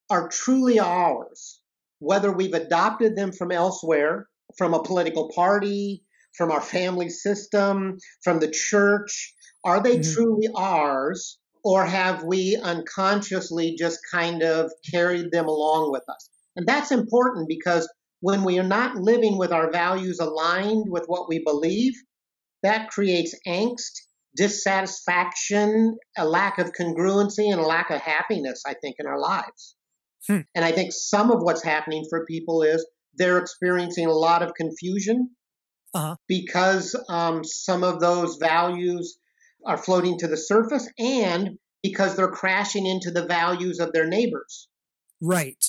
are 0.10 0.30
truly 0.30 0.80
ours, 0.80 1.60
whether 2.00 2.32
we've 2.32 2.54
adopted 2.54 3.16
them 3.16 3.32
from 3.32 3.52
elsewhere, 3.52 4.28
from 4.58 4.74
a 4.74 4.84
political 4.84 5.32
party, 5.34 6.04
from 6.36 6.52
our 6.52 6.62
family 6.62 7.10
system, 7.10 7.98
from 8.24 8.40
the 8.40 8.50
church. 8.50 9.34
Are 9.64 9.82
they 9.82 9.98
mm-hmm. 9.98 10.14
truly 10.14 10.50
ours, 10.56 11.40
or 11.64 11.86
have 11.86 12.24
we 12.24 12.58
unconsciously 12.62 13.76
just 13.78 14.00
kind 14.12 14.44
of 14.44 14.72
carried 14.92 15.32
them 15.32 15.48
along 15.48 15.92
with 15.92 16.04
us? 16.10 16.30
And 16.56 16.68
that's 16.68 16.92
important 16.92 17.48
because 17.48 17.92
when 18.20 18.44
we 18.44 18.60
are 18.60 18.68
not 18.68 18.96
living 18.96 19.38
with 19.38 19.52
our 19.52 19.72
values 19.72 20.20
aligned 20.20 20.86
with 20.88 21.06
what 21.08 21.28
we 21.28 21.44
believe, 21.44 21.94
that 22.64 22.90
creates 22.90 23.36
angst, 23.48 23.92
dissatisfaction, 24.36 25.98
a 26.18 26.26
lack 26.26 26.58
of 26.58 26.72
congruency, 26.72 27.52
and 27.52 27.60
a 27.60 27.66
lack 27.66 27.90
of 27.90 28.02
happiness, 28.02 28.64
I 28.66 28.76
think, 28.82 28.96
in 29.00 29.08
our 29.08 29.20
lives. 29.20 29.76
Hmm. 30.28 30.40
And 30.56 30.64
I 30.64 30.72
think 30.72 30.94
some 30.94 31.32
of 31.32 31.42
what's 31.42 31.64
happening 31.64 32.06
for 32.10 32.26
people 32.26 32.64
is 32.64 32.86
they're 33.16 33.38
experiencing 33.38 34.08
a 34.08 34.14
lot 34.14 34.42
of 34.42 34.54
confusion 34.54 35.32
uh-huh. 35.94 36.16
because 36.28 36.96
um, 37.10 37.44
some 37.44 37.84
of 37.84 38.00
those 38.00 38.38
values 38.38 39.18
are 39.66 39.78
floating 39.78 40.18
to 40.20 40.28
the 40.28 40.38
surface 40.38 40.88
and 40.98 41.58
because 41.82 42.16
they're 42.16 42.30
crashing 42.30 42.86
into 42.86 43.12
the 43.12 43.26
values 43.26 43.80
of 43.80 43.92
their 43.92 44.08
neighbors. 44.08 44.68
Right. 45.22 45.64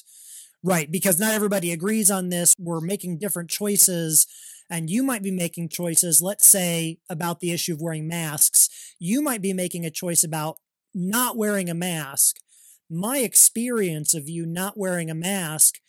Right, 0.63 0.91
because 0.91 1.21
not 1.21 1.35
everybody 1.35 1.73
agrees 1.73 2.11
on 2.11 2.31
this. 2.31 2.55
We're 2.59 2.81
making 2.81 3.19
different 3.19 3.51
choices, 3.51 4.27
and 4.71 4.89
you 4.89 5.03
might 5.03 5.23
be 5.23 5.31
making 5.31 5.69
choices, 5.69 6.23
let's 6.23 6.49
say, 6.49 7.01
about 7.11 7.41
the 7.41 7.53
issue 7.53 7.75
of 7.75 7.83
wearing 7.83 8.09
masks. 8.09 8.71
You 8.99 9.21
might 9.21 9.43
be 9.43 9.53
making 9.53 9.85
a 9.85 9.91
choice 9.91 10.25
about 10.25 10.57
not 10.95 11.37
wearing 11.37 11.69
a 11.69 11.75
mask. 11.75 12.37
My 12.89 13.19
experience 13.19 14.15
of 14.15 14.31
you 14.31 14.47
not 14.47 14.79
wearing 14.79 15.11
a 15.11 15.15
mask 15.15 15.81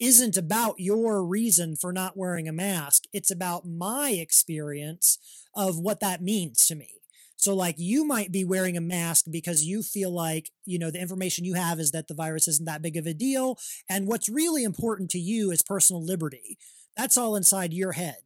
isn't 0.00 0.36
about 0.36 0.74
your 0.78 1.24
reason 1.24 1.76
for 1.76 1.92
not 1.92 2.16
wearing 2.16 2.48
a 2.48 2.52
mask. 2.52 3.04
It's 3.12 3.30
about 3.30 3.64
my 3.64 4.10
experience 4.10 5.16
of 5.54 5.78
what 5.78 6.00
that 6.00 6.22
means 6.22 6.66
to 6.66 6.74
me. 6.74 6.88
So, 7.36 7.54
like, 7.54 7.74
you 7.78 8.06
might 8.06 8.32
be 8.32 8.44
wearing 8.44 8.76
a 8.76 8.80
mask 8.80 9.26
because 9.30 9.64
you 9.64 9.82
feel 9.82 10.10
like, 10.10 10.50
you 10.64 10.78
know, 10.78 10.90
the 10.90 11.00
information 11.00 11.44
you 11.44 11.54
have 11.54 11.78
is 11.80 11.90
that 11.90 12.08
the 12.08 12.14
virus 12.14 12.48
isn't 12.48 12.66
that 12.66 12.82
big 12.82 12.96
of 12.96 13.06
a 13.06 13.14
deal. 13.14 13.58
And 13.88 14.06
what's 14.06 14.28
really 14.28 14.64
important 14.64 15.10
to 15.10 15.18
you 15.18 15.50
is 15.50 15.62
personal 15.62 16.04
liberty. 16.04 16.58
That's 16.96 17.18
all 17.18 17.36
inside 17.36 17.74
your 17.74 17.92
head. 17.92 18.16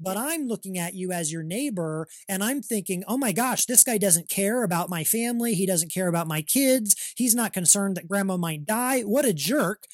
But 0.00 0.16
I'm 0.16 0.48
looking 0.48 0.78
at 0.78 0.94
you 0.94 1.12
as 1.12 1.30
your 1.32 1.44
neighbor 1.44 2.08
and 2.28 2.42
I'm 2.42 2.60
thinking, 2.60 3.04
oh 3.06 3.16
my 3.16 3.30
gosh, 3.30 3.66
this 3.66 3.84
guy 3.84 3.98
doesn't 3.98 4.28
care 4.28 4.64
about 4.64 4.90
my 4.90 5.04
family. 5.04 5.54
He 5.54 5.66
doesn't 5.66 5.92
care 5.92 6.08
about 6.08 6.26
my 6.26 6.42
kids. 6.42 6.96
He's 7.16 7.34
not 7.34 7.52
concerned 7.52 7.96
that 7.96 8.08
grandma 8.08 8.36
might 8.36 8.64
die. 8.64 9.02
What 9.02 9.24
a 9.24 9.32
jerk. 9.32 9.84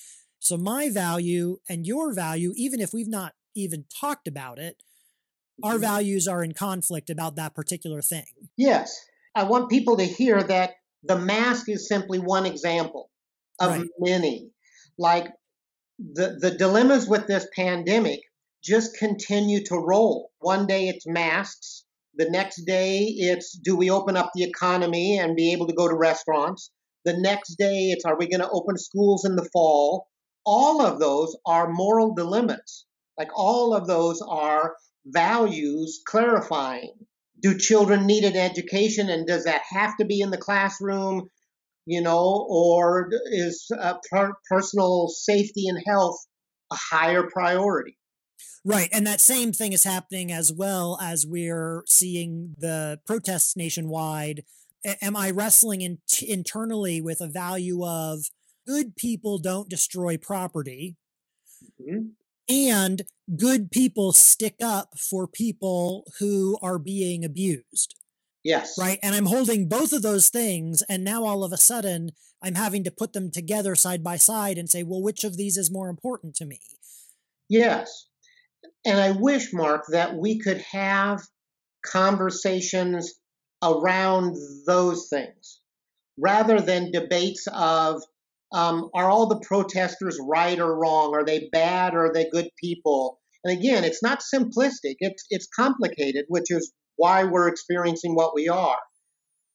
So, 0.40 0.56
my 0.56 0.88
value 0.88 1.58
and 1.68 1.86
your 1.86 2.14
value, 2.14 2.52
even 2.56 2.80
if 2.80 2.94
we've 2.94 3.08
not 3.08 3.34
even 3.54 3.84
talked 4.00 4.28
about 4.28 4.58
it, 4.58 4.82
our 5.62 5.74
mm-hmm. 5.74 5.82
values 5.82 6.28
are 6.28 6.42
in 6.42 6.52
conflict 6.52 7.10
about 7.10 7.36
that 7.36 7.54
particular 7.54 8.02
thing. 8.02 8.26
Yes. 8.56 8.98
I 9.34 9.44
want 9.44 9.70
people 9.70 9.96
to 9.96 10.04
hear 10.04 10.42
that 10.42 10.74
the 11.02 11.18
mask 11.18 11.68
is 11.68 11.88
simply 11.88 12.18
one 12.18 12.46
example 12.46 13.10
of 13.60 13.70
right. 13.70 13.86
many. 13.98 14.50
Like 14.98 15.28
the, 15.98 16.38
the 16.40 16.50
dilemmas 16.52 17.08
with 17.08 17.26
this 17.26 17.46
pandemic 17.54 18.20
just 18.62 18.96
continue 18.96 19.64
to 19.64 19.76
roll. 19.76 20.30
One 20.40 20.66
day 20.66 20.88
it's 20.88 21.06
masks. 21.06 21.84
The 22.14 22.28
next 22.30 22.64
day 22.64 23.04
it's 23.06 23.56
do 23.56 23.76
we 23.76 23.90
open 23.90 24.16
up 24.16 24.32
the 24.34 24.44
economy 24.44 25.18
and 25.18 25.36
be 25.36 25.52
able 25.52 25.68
to 25.68 25.74
go 25.74 25.88
to 25.88 25.94
restaurants? 25.94 26.70
The 27.04 27.16
next 27.16 27.56
day 27.56 27.90
it's 27.90 28.04
are 28.04 28.18
we 28.18 28.28
going 28.28 28.40
to 28.40 28.50
open 28.50 28.76
schools 28.76 29.24
in 29.24 29.36
the 29.36 29.48
fall? 29.52 30.08
All 30.44 30.82
of 30.82 30.98
those 30.98 31.36
are 31.46 31.70
moral 31.70 32.14
dilemmas. 32.14 32.86
Like 33.16 33.30
all 33.34 33.74
of 33.74 33.86
those 33.86 34.20
are 34.22 34.74
values 35.06 36.00
clarifying. 36.06 36.94
Do 37.40 37.56
children 37.56 38.06
need 38.06 38.24
an 38.24 38.36
education 38.36 39.08
and 39.08 39.26
does 39.26 39.44
that 39.44 39.62
have 39.70 39.96
to 39.98 40.04
be 40.04 40.20
in 40.20 40.30
the 40.30 40.38
classroom? 40.38 41.28
You 41.86 42.02
know, 42.02 42.46
or 42.48 43.08
is 43.26 43.66
uh, 43.78 43.94
per- 44.10 44.34
personal 44.50 45.08
safety 45.08 45.68
and 45.68 45.82
health 45.86 46.18
a 46.70 46.76
higher 46.76 47.22
priority? 47.32 47.96
Right. 48.64 48.90
And 48.92 49.06
that 49.06 49.20
same 49.20 49.52
thing 49.52 49.72
is 49.72 49.84
happening 49.84 50.30
as 50.30 50.52
well 50.52 50.98
as 51.00 51.26
we're 51.26 51.84
seeing 51.86 52.54
the 52.58 53.00
protests 53.06 53.56
nationwide. 53.56 54.44
am 54.84 55.16
I 55.16 55.30
wrestling 55.30 55.80
in 55.80 55.98
t- 56.08 56.30
internally 56.30 57.00
with 57.00 57.20
a 57.22 57.26
value 57.26 57.84
of 57.86 58.24
good 58.66 58.96
people 58.96 59.38
don't 59.38 59.70
destroy 59.70 60.18
property? 60.18 60.96
Mm-hmm 61.80 62.08
and 62.48 63.02
good 63.36 63.70
people 63.70 64.12
stick 64.12 64.56
up 64.62 64.98
for 64.98 65.26
people 65.26 66.04
who 66.18 66.58
are 66.62 66.78
being 66.78 67.24
abused. 67.24 67.94
Yes. 68.44 68.76
Right. 68.78 68.98
And 69.02 69.14
I'm 69.14 69.26
holding 69.26 69.68
both 69.68 69.92
of 69.92 70.02
those 70.02 70.28
things. 70.28 70.82
And 70.88 71.04
now 71.04 71.24
all 71.24 71.44
of 71.44 71.52
a 71.52 71.58
sudden, 71.58 72.10
I'm 72.42 72.54
having 72.54 72.84
to 72.84 72.90
put 72.90 73.12
them 73.12 73.30
together 73.30 73.74
side 73.74 74.02
by 74.02 74.16
side 74.16 74.58
and 74.58 74.70
say, 74.70 74.82
well, 74.82 75.02
which 75.02 75.24
of 75.24 75.36
these 75.36 75.56
is 75.56 75.70
more 75.70 75.88
important 75.88 76.34
to 76.36 76.46
me? 76.46 76.60
Yes. 77.48 78.06
And 78.86 78.98
I 78.98 79.10
wish, 79.10 79.52
Mark, 79.52 79.86
that 79.90 80.16
we 80.16 80.38
could 80.38 80.62
have 80.72 81.20
conversations 81.84 83.14
around 83.62 84.36
those 84.66 85.08
things 85.08 85.60
rather 86.18 86.60
than 86.60 86.92
debates 86.92 87.46
of 87.52 88.02
um, 88.52 88.88
are 88.94 89.10
all 89.10 89.26
the 89.26 89.40
protesters 89.40 90.18
right 90.22 90.58
or 90.58 90.76
wrong? 90.76 91.14
Are 91.14 91.24
they 91.24 91.48
bad 91.52 91.94
or 91.94 92.06
are 92.06 92.12
they 92.12 92.28
good 92.30 92.48
people? 92.58 93.20
And 93.44 93.56
again, 93.56 93.84
it's 93.84 94.02
not 94.02 94.20
simplistic. 94.20 94.96
It's 95.00 95.24
it's 95.30 95.48
complicated, 95.54 96.24
which 96.28 96.50
is 96.50 96.72
why 96.96 97.24
we're 97.24 97.48
experiencing 97.48 98.14
what 98.14 98.34
we 98.34 98.48
are. 98.48 98.78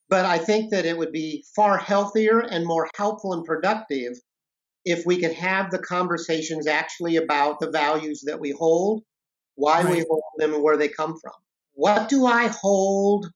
But 0.10 0.26
I 0.26 0.38
think 0.38 0.72
that 0.72 0.86
it 0.86 0.98
would 0.98 1.12
be 1.12 1.44
far 1.56 1.78
healthier 1.78 2.40
and 2.40 2.66
more 2.66 2.90
helpful 2.96 3.34
and 3.34 3.44
productive 3.44 4.14
if 4.86 5.06
we 5.06 5.18
could 5.18 5.34
have 5.34 5.72
the 5.72 5.80
conversations 5.80 6.68
actually 6.68 7.16
about 7.16 7.60
the 7.60 7.72
values 7.72 8.24
that 8.28 8.40
we 8.40 8.52
hold, 8.52 9.04
why 9.56 9.82
right. 9.82 9.96
we 9.96 10.06
hold 10.08 10.24
them, 10.38 10.54
and 10.54 10.64
where 10.64 10.78
they 10.78 10.90
come 10.90 11.18
from. 11.20 11.34
What 11.74 12.10
do 12.10 12.26
I 12.26 12.48
hold 12.48 13.32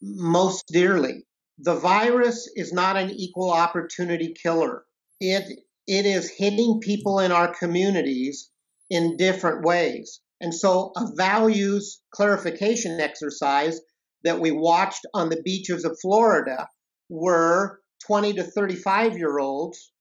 most 0.00 0.68
dearly? 0.68 1.24
The 1.58 1.74
virus 1.74 2.50
is 2.54 2.72
not 2.72 2.96
an 2.96 3.10
equal 3.10 3.50
opportunity 3.50 4.34
killer 4.40 4.84
it 5.20 5.44
it 5.86 6.06
is 6.06 6.30
hitting 6.30 6.80
people 6.80 7.18
in 7.20 7.32
our 7.32 7.52
communities 7.54 8.50
in 8.90 9.16
different 9.16 9.64
ways. 9.64 10.20
And 10.40 10.54
so 10.54 10.92
a 10.96 11.06
values 11.16 12.00
clarification 12.12 13.00
exercise 13.00 13.80
that 14.24 14.40
we 14.40 14.50
watched 14.50 15.04
on 15.14 15.28
the 15.28 15.42
beaches 15.42 15.84
of 15.84 15.98
Florida 16.00 16.68
were 17.08 17.80
20 18.06 18.34
to 18.34 18.42
35 18.42 19.18
year 19.18 19.38
olds 19.38 19.92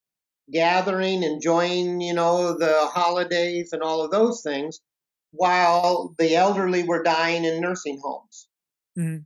gathering, 0.52 1.24
enjoying, 1.24 2.02
you 2.02 2.14
know, 2.14 2.58
the 2.58 2.88
holidays 2.88 3.70
and 3.72 3.82
all 3.82 4.04
of 4.04 4.12
those 4.12 4.42
things, 4.42 4.80
while 5.32 6.16
the 6.18 6.36
elderly 6.36 6.84
were 6.84 7.04
dying 7.04 7.46
in 7.46 7.62
nursing 7.62 8.00
homes. 8.04 8.48
Mm-hmm. 8.98 9.24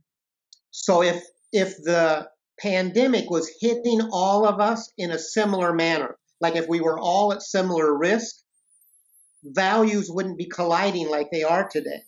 So 0.70 1.02
if 1.02 1.24
if 1.52 1.76
the 1.76 2.28
pandemic 2.60 3.30
was 3.30 3.50
hitting 3.60 4.08
all 4.12 4.46
of 4.46 4.60
us 4.60 4.92
in 4.96 5.10
a 5.10 5.18
similar 5.18 5.72
manner. 5.72 6.16
Like 6.40 6.56
if 6.56 6.68
we 6.68 6.80
were 6.80 6.98
all 6.98 7.32
at 7.32 7.42
similar 7.42 7.96
risk, 7.96 8.36
values 9.42 10.10
wouldn't 10.10 10.38
be 10.38 10.46
colliding 10.46 11.08
like 11.08 11.30
they 11.30 11.42
are 11.42 11.68
today. 11.68 12.02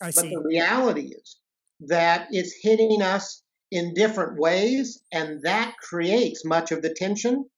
I 0.00 0.06
but 0.06 0.14
see. 0.14 0.30
the 0.30 0.42
reality 0.42 1.12
is 1.14 1.36
that 1.80 2.28
it's 2.30 2.54
hitting 2.60 3.02
us 3.02 3.42
in 3.70 3.94
different 3.94 4.38
ways, 4.38 5.02
and 5.10 5.42
that 5.42 5.74
creates 5.78 6.44
much 6.44 6.72
of 6.72 6.82
the 6.82 6.92
tension 6.92 7.48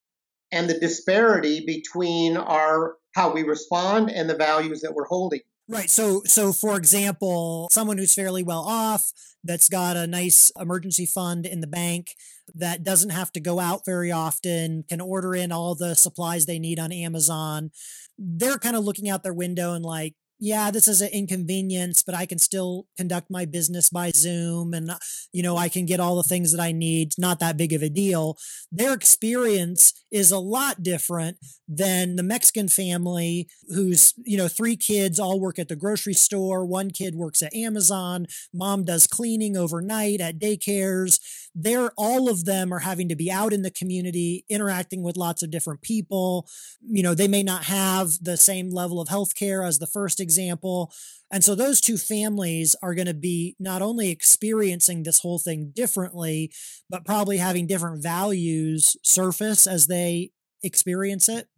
and 0.52 0.70
the 0.70 0.78
disparity 0.78 1.64
between 1.66 2.36
our 2.36 2.96
how 3.14 3.32
we 3.32 3.42
respond 3.42 4.10
and 4.10 4.28
the 4.28 4.36
values 4.36 4.82
that 4.82 4.94
we're 4.94 5.06
holding. 5.06 5.40
Right. 5.68 5.90
So, 5.90 6.22
so 6.26 6.52
for 6.52 6.76
example, 6.76 7.68
someone 7.70 7.96
who's 7.96 8.14
fairly 8.14 8.42
well 8.42 8.64
off, 8.66 9.10
that's 9.42 9.68
got 9.68 9.96
a 9.96 10.06
nice 10.06 10.52
emergency 10.60 11.06
fund 11.06 11.46
in 11.46 11.60
the 11.60 11.66
bank, 11.66 12.08
that 12.54 12.84
doesn't 12.84 13.10
have 13.10 13.32
to 13.32 13.40
go 13.40 13.58
out 13.58 13.80
very 13.86 14.12
often, 14.12 14.84
can 14.88 15.00
order 15.00 15.34
in 15.34 15.52
all 15.52 15.74
the 15.74 15.94
supplies 15.94 16.44
they 16.44 16.58
need 16.58 16.78
on 16.78 16.92
Amazon. 16.92 17.70
They're 18.18 18.58
kind 18.58 18.76
of 18.76 18.84
looking 18.84 19.08
out 19.08 19.22
their 19.22 19.32
window 19.34 19.72
and 19.72 19.84
like, 19.84 20.14
yeah, 20.38 20.70
this 20.70 20.88
is 20.88 21.00
an 21.00 21.10
inconvenience, 21.12 22.02
but 22.02 22.14
I 22.14 22.26
can 22.26 22.38
still 22.38 22.86
conduct 22.96 23.30
my 23.30 23.44
business 23.44 23.88
by 23.88 24.10
Zoom 24.10 24.74
and, 24.74 24.90
uh, 24.90 24.98
you 25.32 25.42
know, 25.42 25.56
I 25.56 25.68
can 25.68 25.86
get 25.86 26.00
all 26.00 26.16
the 26.16 26.22
things 26.22 26.52
that 26.52 26.60
I 26.60 26.72
need. 26.72 27.12
Not 27.18 27.38
that 27.40 27.56
big 27.56 27.72
of 27.72 27.82
a 27.82 27.88
deal. 27.88 28.36
Their 28.70 28.92
experience 28.92 29.92
is 30.10 30.30
a 30.30 30.38
lot 30.38 30.82
different 30.82 31.38
than 31.68 32.16
the 32.16 32.22
Mexican 32.22 32.68
family 32.68 33.48
who's, 33.68 34.12
you 34.24 34.36
know, 34.36 34.48
three 34.48 34.76
kids 34.76 35.18
all 35.18 35.40
work 35.40 35.58
at 35.58 35.68
the 35.68 35.76
grocery 35.76 36.14
store. 36.14 36.64
One 36.64 36.90
kid 36.90 37.14
works 37.14 37.42
at 37.42 37.54
Amazon. 37.54 38.26
Mom 38.52 38.84
does 38.84 39.06
cleaning 39.06 39.56
overnight 39.56 40.20
at 40.20 40.38
daycares. 40.38 41.18
They're 41.54 41.92
all 41.96 42.28
of 42.28 42.44
them 42.44 42.72
are 42.72 42.80
having 42.80 43.08
to 43.10 43.16
be 43.16 43.30
out 43.30 43.52
in 43.52 43.62
the 43.62 43.70
community, 43.70 44.44
interacting 44.48 45.02
with 45.02 45.16
lots 45.16 45.42
of 45.42 45.50
different 45.50 45.82
people. 45.82 46.48
You 46.82 47.02
know, 47.02 47.14
they 47.14 47.28
may 47.28 47.42
not 47.42 47.64
have 47.64 48.10
the 48.20 48.36
same 48.36 48.70
level 48.70 49.00
of 49.00 49.08
health 49.08 49.34
care 49.34 49.62
as 49.62 49.78
the 49.78 49.86
first 49.86 50.18
example. 50.18 50.92
And 51.30 51.44
so 51.44 51.54
those 51.54 51.80
two 51.80 51.96
families 51.96 52.74
are 52.82 52.94
going 52.94 53.06
to 53.06 53.14
be 53.14 53.56
not 53.58 53.82
only 53.82 54.10
experiencing 54.10 55.02
this 55.02 55.20
whole 55.20 55.38
thing 55.38 55.72
differently, 55.74 56.52
but 56.90 57.04
probably 57.04 57.38
having 57.38 57.66
different 57.66 58.02
values 58.02 58.96
surface 59.02 59.66
as 59.66 59.86
they 59.86 60.30
experience 60.62 61.28
it. 61.28 61.48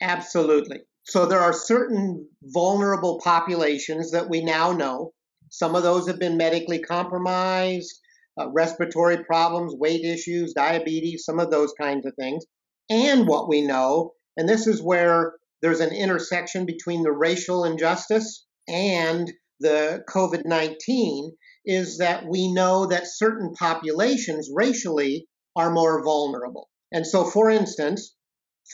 Absolutely. 0.00 0.80
So 1.04 1.26
there 1.26 1.40
are 1.40 1.52
certain 1.52 2.26
vulnerable 2.42 3.20
populations 3.22 4.10
that 4.12 4.28
we 4.28 4.42
now 4.42 4.72
know. 4.72 5.12
Some 5.50 5.74
of 5.74 5.82
those 5.82 6.06
have 6.08 6.18
been 6.18 6.36
medically 6.36 6.78
compromised, 6.78 8.00
uh, 8.38 8.50
respiratory 8.50 9.24
problems, 9.24 9.74
weight 9.74 10.04
issues, 10.04 10.52
diabetes, 10.52 11.24
some 11.24 11.38
of 11.38 11.50
those 11.50 11.72
kinds 11.80 12.06
of 12.06 12.14
things. 12.18 12.44
And 12.90 13.26
what 13.26 13.48
we 13.48 13.62
know, 13.62 14.12
and 14.36 14.48
this 14.48 14.66
is 14.66 14.82
where 14.82 15.34
there's 15.62 15.80
an 15.80 15.94
intersection 15.94 16.66
between 16.66 17.02
the 17.02 17.12
racial 17.12 17.64
injustice 17.64 18.44
and 18.68 19.32
the 19.60 20.04
COVID 20.08 20.44
19 20.44 21.36
is 21.64 21.98
that 21.98 22.26
we 22.26 22.52
know 22.52 22.86
that 22.86 23.06
certain 23.06 23.54
populations 23.54 24.50
racially 24.52 25.26
are 25.56 25.70
more 25.70 26.04
vulnerable. 26.04 26.68
And 26.92 27.06
so, 27.06 27.24
for 27.24 27.48
instance, 27.48 28.14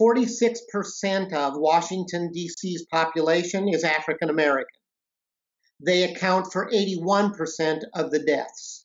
46% 0.01 1.33
of 1.33 1.55
Washington, 1.57 2.31
D.C.'s 2.33 2.87
population 2.91 3.69
is 3.69 3.85
African 3.85 4.31
American. 4.31 4.81
They 5.85 6.05
account 6.05 6.53
for 6.53 6.71
81% 6.71 7.83
of 7.95 8.11
the 8.11 8.23
deaths. 8.25 8.80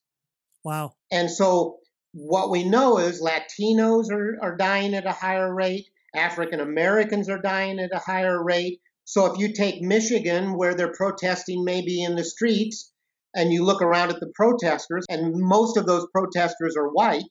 Wow. 0.65 0.95
And 1.12 1.32
so, 1.32 1.78
what 2.12 2.49
we 2.49 2.67
know 2.67 2.97
is 2.97 3.21
Latinos 3.21 4.12
are, 4.12 4.38
are 4.41 4.58
dying 4.58 4.95
at 4.95 5.06
a 5.06 5.12
higher 5.12 5.54
rate, 5.54 5.86
African 6.15 6.60
Americans 6.60 7.30
are 7.30 7.41
dying 7.41 7.80
at 7.80 7.93
a 7.93 7.99
higher 7.99 8.41
rate. 8.41 8.80
So 9.04 9.32
if 9.32 9.38
you 9.38 9.54
take 9.54 9.82
Michigan, 9.82 10.58
where 10.58 10.73
they're 10.73 10.93
protesting 10.93 11.63
maybe 11.63 12.01
in 12.01 12.15
the 12.15 12.23
streets, 12.23 12.91
and 13.36 13.51
you 13.51 13.63
look 13.63 13.82
around 13.82 14.10
at 14.10 14.19
the 14.19 14.32
protesters, 14.34 15.06
and 15.10 15.36
most 15.36 15.78
of 15.78 15.86
those 15.86 16.08
protesters 16.12 16.75
are 16.75 16.88
white. 16.88 17.23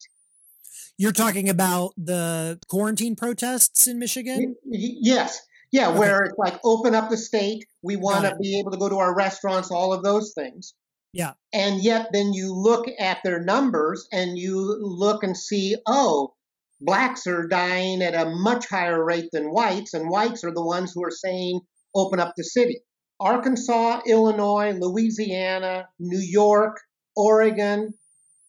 You're 0.97 1.13
talking 1.13 1.49
about 1.49 1.93
the 1.97 2.61
quarantine 2.69 3.17
protests 3.17 3.89
in 3.89 3.99
Michigan? 3.99 4.55
Yes. 4.65 5.41
Yeah, 5.73 5.89
okay. 5.89 5.99
where 5.99 6.23
it's 6.23 6.39
like 6.39 6.61
open 6.63 6.95
up 6.95 7.11
the 7.11 7.17
state. 7.17 7.65
We 7.83 7.97
want 7.97 8.25
to 8.27 8.37
be 8.41 8.61
able 8.61 8.71
to 8.71 8.79
go 8.79 8.89
to 8.89 8.99
our 8.99 9.17
restaurants, 9.17 9.73
all 9.73 9.93
of 9.93 10.05
those 10.05 10.33
things. 10.35 10.75
Yeah. 11.15 11.35
And 11.53 11.83
yet 11.83 12.09
then 12.13 12.33
you 12.33 12.53
look 12.53 12.87
at 12.99 13.19
their 13.23 13.41
numbers 13.43 14.07
and 14.13 14.37
you 14.37 14.57
look 14.81 15.23
and 15.23 15.37
see, 15.37 15.77
oh, 15.87 16.35
blacks 16.81 17.27
are 17.27 17.47
dying 17.47 18.03
at 18.03 18.15
a 18.15 18.29
much 18.29 18.69
higher 18.69 19.03
rate 19.03 19.29
than 19.33 19.53
whites, 19.53 19.95
and 19.95 20.11
whites 20.11 20.43
are 20.45 20.53
the 20.53 20.65
ones 20.65 20.93
who 20.93 21.05
are 21.05 21.13
saying, 21.13 21.61
open 21.95 22.19
up 22.19 22.35
the 22.37 22.43
city. 22.45 22.81
Arkansas, 23.21 24.01
Illinois, 24.07 24.73
Louisiana, 24.73 25.89
New 26.01 26.19
York, 26.19 26.81
Oregon, 27.15 27.95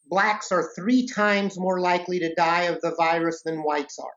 blacks 0.08 0.52
are 0.52 0.72
three 0.76 1.08
times 1.08 1.60
more 1.60 1.80
likely 1.80 2.20
to 2.20 2.34
die 2.36 2.64
of 2.64 2.82
the 2.82 2.96
virus 2.98 3.42
than 3.46 3.64
whites 3.64 4.00
are. 4.00 4.14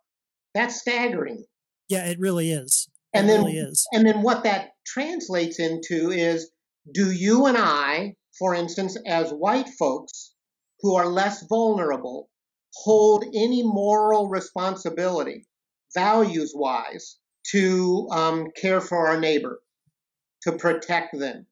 That's 0.55 0.81
staggering. 0.81 1.45
Yeah, 1.89 2.07
it 2.07 2.19
really 2.19 2.51
is. 2.51 2.89
It 3.13 3.19
and 3.19 3.29
then, 3.29 3.45
really 3.45 3.59
is. 3.59 3.87
And 3.93 4.07
then 4.07 4.23
what 4.23 4.45
that 4.45 4.71
translates 4.87 5.59
into 5.59 6.11
is 6.11 6.51
do 6.93 7.11
you 7.11 7.47
and 7.47 7.57
I, 7.59 8.15
for 8.39 8.55
instance, 8.55 8.97
as 9.07 9.31
white 9.31 9.69
folks 9.79 10.35
who 10.81 10.95
are 10.95 11.07
less 11.07 11.45
vulnerable, 11.49 12.31
hold 12.75 13.25
any 13.35 13.63
moral 13.63 14.29
responsibility, 14.29 15.47
values 15.95 16.53
wise, 16.55 17.17
to 17.51 18.09
um, 18.11 18.49
care 18.61 18.81
for 18.81 19.09
our 19.09 19.19
neighbor, 19.19 19.61
to 20.43 20.53
protect 20.53 21.19
them? 21.19 21.47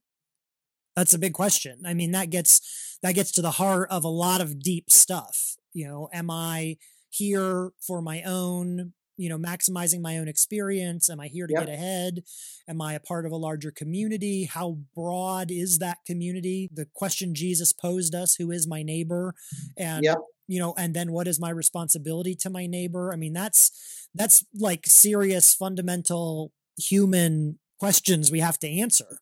That's 0.94 1.14
a 1.14 1.18
big 1.18 1.32
question. 1.32 1.82
I 1.84 1.94
mean, 1.94 2.12
that 2.12 2.30
gets 2.30 2.98
that 3.02 3.14
gets 3.14 3.30
to 3.32 3.42
the 3.42 3.52
heart 3.52 3.90
of 3.90 4.04
a 4.04 4.08
lot 4.08 4.40
of 4.40 4.62
deep 4.62 4.90
stuff. 4.90 5.56
You 5.72 5.86
know, 5.86 6.08
am 6.12 6.30
I 6.30 6.78
here 7.10 7.72
for 7.86 8.00
my 8.00 8.22
own 8.22 8.92
you 9.16 9.28
know 9.28 9.38
maximizing 9.38 10.00
my 10.00 10.18
own 10.18 10.28
experience? 10.28 11.08
Am 11.10 11.20
i 11.20 11.28
here 11.28 11.46
to 11.46 11.52
yep. 11.52 11.66
get 11.66 11.74
ahead? 11.74 12.22
Am 12.68 12.80
i 12.80 12.94
a 12.94 13.00
part 13.00 13.26
of 13.26 13.32
a 13.32 13.36
larger 13.36 13.70
community? 13.70 14.44
How 14.44 14.78
broad 14.94 15.50
is 15.50 15.78
that 15.78 15.98
community? 16.06 16.70
The 16.72 16.86
question 16.94 17.34
jesus 17.34 17.72
posed 17.72 18.14
us 18.14 18.36
who 18.36 18.50
is 18.50 18.66
my 18.66 18.82
neighbor? 18.82 19.34
And 19.76 20.04
yep. 20.04 20.18
you 20.46 20.60
know 20.60 20.74
and 20.78 20.94
then 20.94 21.12
what 21.12 21.28
is 21.28 21.40
my 21.40 21.50
responsibility 21.50 22.34
to 22.36 22.50
my 22.50 22.66
neighbor? 22.66 23.12
I 23.12 23.16
mean 23.16 23.32
that's 23.32 24.08
that's 24.14 24.44
like 24.54 24.86
serious 24.86 25.54
fundamental 25.54 26.52
human 26.78 27.58
questions 27.78 28.30
we 28.30 28.40
have 28.40 28.58
to 28.60 28.68
answer. 28.68 29.18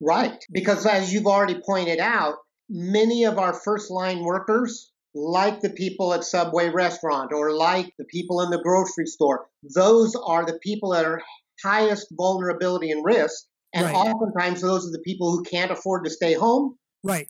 Right 0.00 0.44
because 0.52 0.86
as 0.86 1.12
you've 1.12 1.26
already 1.26 1.60
pointed 1.64 1.98
out 1.98 2.34
many 2.68 3.24
of 3.24 3.38
our 3.38 3.52
first 3.52 3.90
line 3.90 4.24
workers 4.24 4.90
like 5.14 5.60
the 5.60 5.70
people 5.70 6.12
at 6.12 6.24
Subway 6.24 6.70
restaurant 6.70 7.32
or 7.32 7.52
like 7.52 7.92
the 7.98 8.04
people 8.04 8.40
in 8.40 8.50
the 8.50 8.60
grocery 8.60 9.06
store. 9.06 9.46
Those 9.74 10.16
are 10.16 10.44
the 10.44 10.58
people 10.62 10.90
that 10.90 11.04
are 11.04 11.22
highest 11.62 12.08
vulnerability 12.12 12.90
and 12.90 13.04
risk. 13.04 13.44
And 13.72 13.86
right. 13.86 13.94
oftentimes 13.94 14.60
those 14.60 14.86
are 14.86 14.92
the 14.92 15.02
people 15.04 15.30
who 15.30 15.42
can't 15.42 15.70
afford 15.70 16.04
to 16.04 16.10
stay 16.10 16.34
home. 16.34 16.76
Right. 17.02 17.28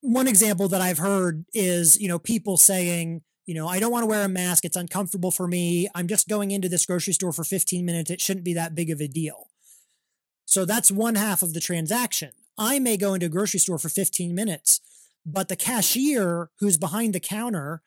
One 0.00 0.28
example 0.28 0.68
that 0.68 0.80
I've 0.80 0.98
heard 0.98 1.44
is, 1.54 1.98
you 2.00 2.08
know, 2.08 2.18
people 2.18 2.56
saying, 2.56 3.22
you 3.46 3.54
know, 3.54 3.68
I 3.68 3.80
don't 3.80 3.92
want 3.92 4.02
to 4.02 4.08
wear 4.08 4.24
a 4.24 4.28
mask. 4.28 4.64
It's 4.64 4.76
uncomfortable 4.76 5.30
for 5.30 5.46
me. 5.46 5.88
I'm 5.94 6.08
just 6.08 6.28
going 6.28 6.50
into 6.50 6.68
this 6.68 6.86
grocery 6.86 7.12
store 7.12 7.32
for 7.32 7.44
15 7.44 7.84
minutes. 7.84 8.10
It 8.10 8.20
shouldn't 8.20 8.44
be 8.44 8.54
that 8.54 8.74
big 8.74 8.90
of 8.90 9.00
a 9.00 9.08
deal. 9.08 9.48
So 10.44 10.64
that's 10.64 10.90
one 10.90 11.14
half 11.14 11.42
of 11.42 11.54
the 11.54 11.60
transaction. 11.60 12.32
I 12.58 12.78
may 12.78 12.96
go 12.96 13.14
into 13.14 13.26
a 13.26 13.30
grocery 13.30 13.60
store 13.60 13.78
for 13.78 13.88
15 13.88 14.34
minutes 14.34 14.80
but 15.24 15.48
the 15.48 15.56
cashier 15.56 16.50
who's 16.58 16.76
behind 16.76 17.14
the 17.14 17.20
counter 17.20 17.82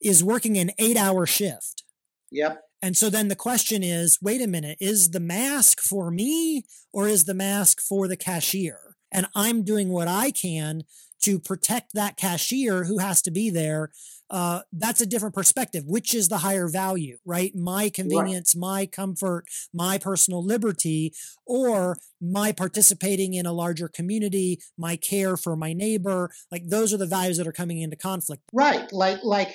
is 0.00 0.24
working 0.24 0.56
an 0.56 0.70
eight 0.78 0.96
hour 0.96 1.26
shift. 1.26 1.84
Yep. 2.30 2.62
And 2.82 2.96
so 2.96 3.10
then 3.10 3.28
the 3.28 3.36
question 3.36 3.82
is 3.82 4.18
wait 4.22 4.40
a 4.40 4.46
minute, 4.46 4.78
is 4.80 5.10
the 5.10 5.20
mask 5.20 5.80
for 5.80 6.10
me 6.10 6.64
or 6.92 7.08
is 7.08 7.24
the 7.24 7.34
mask 7.34 7.80
for 7.80 8.08
the 8.08 8.16
cashier? 8.16 8.96
And 9.12 9.26
I'm 9.34 9.64
doing 9.64 9.88
what 9.88 10.08
I 10.08 10.30
can 10.30 10.84
to 11.22 11.38
protect 11.38 11.94
that 11.94 12.16
cashier 12.16 12.84
who 12.84 12.98
has 12.98 13.22
to 13.22 13.30
be 13.30 13.50
there 13.50 13.90
uh, 14.30 14.60
that's 14.72 15.00
a 15.00 15.06
different 15.06 15.34
perspective. 15.34 15.84
Which 15.86 16.14
is 16.14 16.28
the 16.28 16.38
higher 16.38 16.68
value, 16.68 17.18
right? 17.24 17.54
My 17.54 17.90
convenience, 17.90 18.54
right. 18.54 18.60
my 18.60 18.86
comfort, 18.86 19.46
my 19.74 19.98
personal 19.98 20.44
liberty, 20.44 21.12
or 21.44 21.98
my 22.20 22.52
participating 22.52 23.34
in 23.34 23.44
a 23.44 23.52
larger 23.52 23.88
community, 23.88 24.60
my 24.78 24.96
care 24.96 25.36
for 25.36 25.56
my 25.56 25.72
neighbor. 25.72 26.30
Like 26.52 26.68
those 26.68 26.94
are 26.94 26.96
the 26.96 27.06
values 27.06 27.38
that 27.38 27.48
are 27.48 27.52
coming 27.52 27.80
into 27.80 27.96
conflict. 27.96 28.42
Right. 28.52 28.90
Like, 28.92 29.18
like 29.24 29.54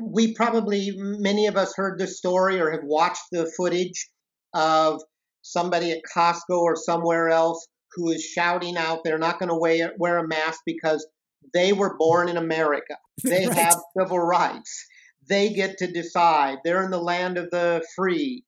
we 0.00 0.34
probably, 0.34 0.92
many 0.96 1.48
of 1.48 1.56
us 1.56 1.74
heard 1.74 1.98
this 1.98 2.16
story 2.16 2.60
or 2.60 2.70
have 2.70 2.84
watched 2.84 3.24
the 3.32 3.50
footage 3.56 4.08
of 4.54 5.02
somebody 5.42 5.90
at 5.90 6.02
Costco 6.14 6.58
or 6.58 6.76
somewhere 6.76 7.28
else 7.28 7.66
who 7.96 8.10
is 8.10 8.22
shouting 8.22 8.76
out 8.76 9.02
they're 9.02 9.18
not 9.18 9.38
going 9.38 9.48
to 9.48 9.56
wear, 9.56 9.92
wear 9.98 10.18
a 10.18 10.28
mask 10.28 10.60
because 10.64 11.06
they 11.52 11.72
were 11.72 11.96
born 11.96 12.28
in 12.28 12.36
America. 12.36 12.96
They 13.24 13.46
right. 13.46 13.56
have 13.56 13.76
civil 13.98 14.18
rights. 14.18 14.86
They 15.26 15.54
get 15.54 15.78
to 15.78 15.90
decide. 15.90 16.58
They're 16.62 16.84
in 16.84 16.90
the 16.90 17.00
land 17.00 17.38
of 17.38 17.50
the 17.50 17.82
free. 17.96 18.44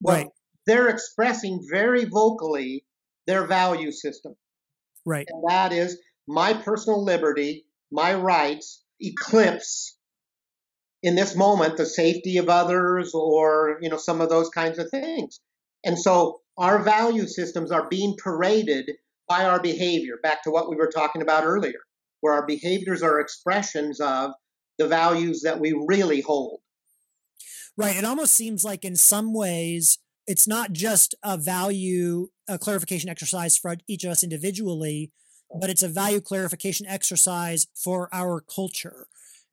Well, 0.00 0.16
right. 0.16 0.26
They're 0.66 0.88
expressing 0.88 1.64
very 1.70 2.04
vocally 2.04 2.84
their 3.28 3.46
value 3.46 3.92
system. 3.92 4.34
Right. 5.06 5.28
And 5.30 5.44
that 5.48 5.72
is 5.72 5.98
my 6.26 6.52
personal 6.52 7.04
liberty, 7.04 7.64
my 7.92 8.14
rights 8.14 8.82
eclipse 9.00 9.96
in 11.02 11.14
this 11.14 11.36
moment 11.36 11.76
the 11.76 11.86
safety 11.86 12.38
of 12.38 12.48
others 12.48 13.12
or 13.14 13.78
you 13.80 13.88
know 13.88 13.96
some 13.96 14.20
of 14.20 14.28
those 14.28 14.48
kinds 14.48 14.78
of 14.78 14.90
things. 14.90 15.40
And 15.84 15.98
so 15.98 16.40
our 16.56 16.82
value 16.82 17.26
systems 17.26 17.70
are 17.70 17.88
being 17.88 18.16
paraded 18.22 18.90
by 19.28 19.44
our 19.44 19.60
behavior, 19.60 20.14
back 20.22 20.42
to 20.44 20.50
what 20.50 20.70
we 20.70 20.76
were 20.76 20.90
talking 20.92 21.22
about 21.22 21.44
earlier 21.44 21.80
where 22.20 22.34
our 22.34 22.46
behaviors 22.46 23.02
are 23.02 23.20
expressions 23.20 24.00
of 24.00 24.32
the 24.78 24.88
values 24.88 25.42
that 25.42 25.60
we 25.60 25.72
really 25.86 26.20
hold. 26.20 26.60
Right. 27.76 27.96
It 27.96 28.04
almost 28.04 28.34
seems 28.34 28.64
like, 28.64 28.84
in 28.84 28.96
some 28.96 29.32
ways, 29.32 29.98
it's 30.26 30.48
not 30.48 30.72
just 30.72 31.14
a 31.22 31.38
value 31.38 32.28
a 32.48 32.58
clarification 32.58 33.10
exercise 33.10 33.58
for 33.58 33.76
each 33.86 34.04
of 34.04 34.10
us 34.10 34.22
individually, 34.22 35.12
but 35.60 35.68
it's 35.68 35.82
a 35.82 35.88
value 35.88 36.20
clarification 36.20 36.86
exercise 36.86 37.66
for 37.74 38.08
our 38.10 38.40
culture. 38.40 39.06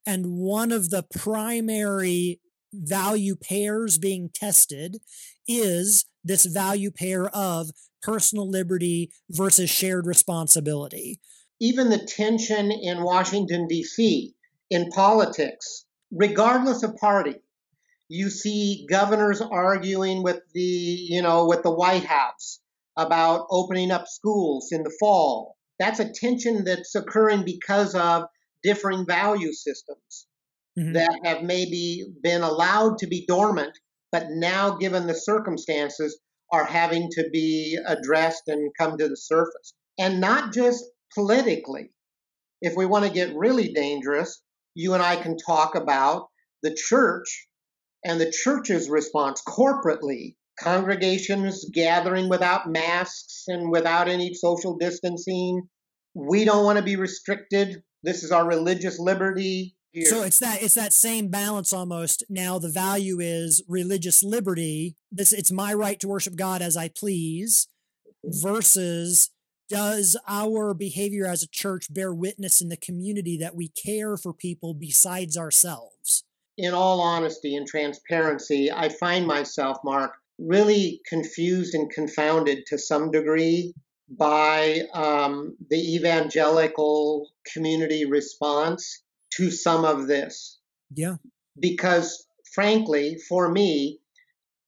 And 0.05 0.37
one 0.37 0.71
of 0.71 0.91
the 0.91 1.03
primary 1.03 2.39
value 2.83 3.35
pairs 3.35 3.97
being 3.97 4.29
tested 4.33 4.97
is 5.47 6.05
this 6.23 6.45
value 6.45 6.91
pair 6.91 7.27
of 7.29 7.69
personal 8.01 8.49
liberty 8.49 9.11
versus 9.29 9.69
shared 9.69 10.05
responsibility 10.05 11.19
even 11.59 11.89
the 11.89 11.97
tension 11.99 12.71
in 12.71 13.03
Washington, 13.03 13.67
D.C., 13.67 14.33
in 14.69 14.89
politics, 14.89 15.85
regardless 16.11 16.83
of 16.83 16.97
party. 16.97 17.35
You 18.07 18.29
see 18.29 18.85
governors 18.89 19.41
arguing 19.41 20.21
with 20.21 20.41
the, 20.53 20.61
you 20.61 21.21
know, 21.21 21.47
with 21.47 21.63
the 21.63 21.73
White 21.73 22.03
House 22.03 22.59
about 22.97 23.47
opening 23.49 23.91
up 23.91 24.07
schools 24.07 24.69
in 24.71 24.83
the 24.83 24.95
fall. 24.99 25.57
That's 25.79 25.99
a 25.99 26.11
tension 26.11 26.63
that's 26.63 26.95
occurring 26.95 27.43
because 27.45 27.95
of 27.95 28.25
differing 28.63 29.05
value 29.05 29.53
systems 29.53 30.27
mm-hmm. 30.77 30.93
that 30.93 31.19
have 31.23 31.43
maybe 31.43 32.05
been 32.21 32.41
allowed 32.41 32.99
to 32.99 33.07
be 33.07 33.25
dormant, 33.27 33.77
but 34.11 34.27
now, 34.29 34.77
given 34.77 35.07
the 35.07 35.15
circumstances, 35.15 36.19
are 36.51 36.65
having 36.65 37.09
to 37.11 37.29
be 37.31 37.77
addressed 37.87 38.43
and 38.47 38.71
come 38.79 38.97
to 38.97 39.09
the 39.09 39.17
surface. 39.17 39.73
And 39.97 40.21
not 40.21 40.53
just 40.53 40.83
politically. 41.13 41.91
If 42.61 42.75
we 42.75 42.85
want 42.85 43.05
to 43.05 43.11
get 43.11 43.35
really 43.35 43.73
dangerous, 43.73 44.41
you 44.73 44.93
and 44.93 45.01
I 45.01 45.15
can 45.15 45.37
talk 45.37 45.75
about 45.75 46.27
the 46.63 46.73
church 46.73 47.47
and 48.03 48.19
the 48.19 48.31
church's 48.31 48.89
response 48.89 49.41
corporately. 49.47 50.35
Congregations 50.59 51.65
gathering 51.73 52.29
without 52.29 52.69
masks 52.69 53.43
and 53.47 53.71
without 53.71 54.07
any 54.07 54.33
social 54.33 54.77
distancing. 54.77 55.63
We 56.13 56.45
don't 56.45 56.63
want 56.63 56.77
to 56.77 56.83
be 56.83 56.95
restricted. 56.95 57.83
This 58.03 58.23
is 58.23 58.31
our 58.31 58.47
religious 58.47 58.99
liberty. 58.99 59.74
Here. 59.95 60.07
So 60.07 60.23
it's 60.23 60.39
that 60.39 60.61
it's 60.61 60.73
that 60.73 60.91
same 60.91 61.29
balance 61.29 61.71
almost. 61.71 62.25
Now 62.27 62.59
the 62.59 62.67
value 62.67 63.21
is 63.21 63.63
religious 63.65 64.21
liberty. 64.21 64.97
This 65.09 65.31
it's 65.31 65.53
my 65.53 65.73
right 65.73 65.97
to 66.01 66.09
worship 66.09 66.35
God 66.35 66.61
as 66.61 66.75
I 66.75 66.89
please 66.89 67.69
versus 68.21 69.29
does 69.69 70.17
our 70.27 70.73
behavior 70.73 71.25
as 71.25 71.43
a 71.43 71.47
church 71.47 71.93
bear 71.93 72.13
witness 72.13 72.59
in 72.59 72.67
the 72.67 72.75
community 72.75 73.37
that 73.37 73.55
we 73.55 73.69
care 73.69 74.17
for 74.17 74.33
people 74.33 74.73
besides 74.73 75.37
ourselves? 75.37 76.25
In 76.57 76.73
all 76.73 76.99
honesty 76.99 77.55
and 77.55 77.65
transparency, 77.65 78.69
I 78.69 78.89
find 78.89 79.25
myself, 79.25 79.77
Mark, 79.85 80.11
really 80.37 80.99
confused 81.07 81.73
and 81.73 81.89
confounded 81.89 82.65
to 82.67 82.77
some 82.77 83.11
degree 83.11 83.73
by 84.09 84.81
um, 84.93 85.55
the 85.69 85.95
evangelical 85.95 87.29
community 87.53 88.03
response 88.03 89.03
to 89.37 89.51
some 89.51 89.85
of 89.85 90.07
this. 90.07 90.59
Yeah. 90.93 91.15
Because 91.59 92.25
frankly, 92.53 93.17
for 93.29 93.49
me, 93.49 93.99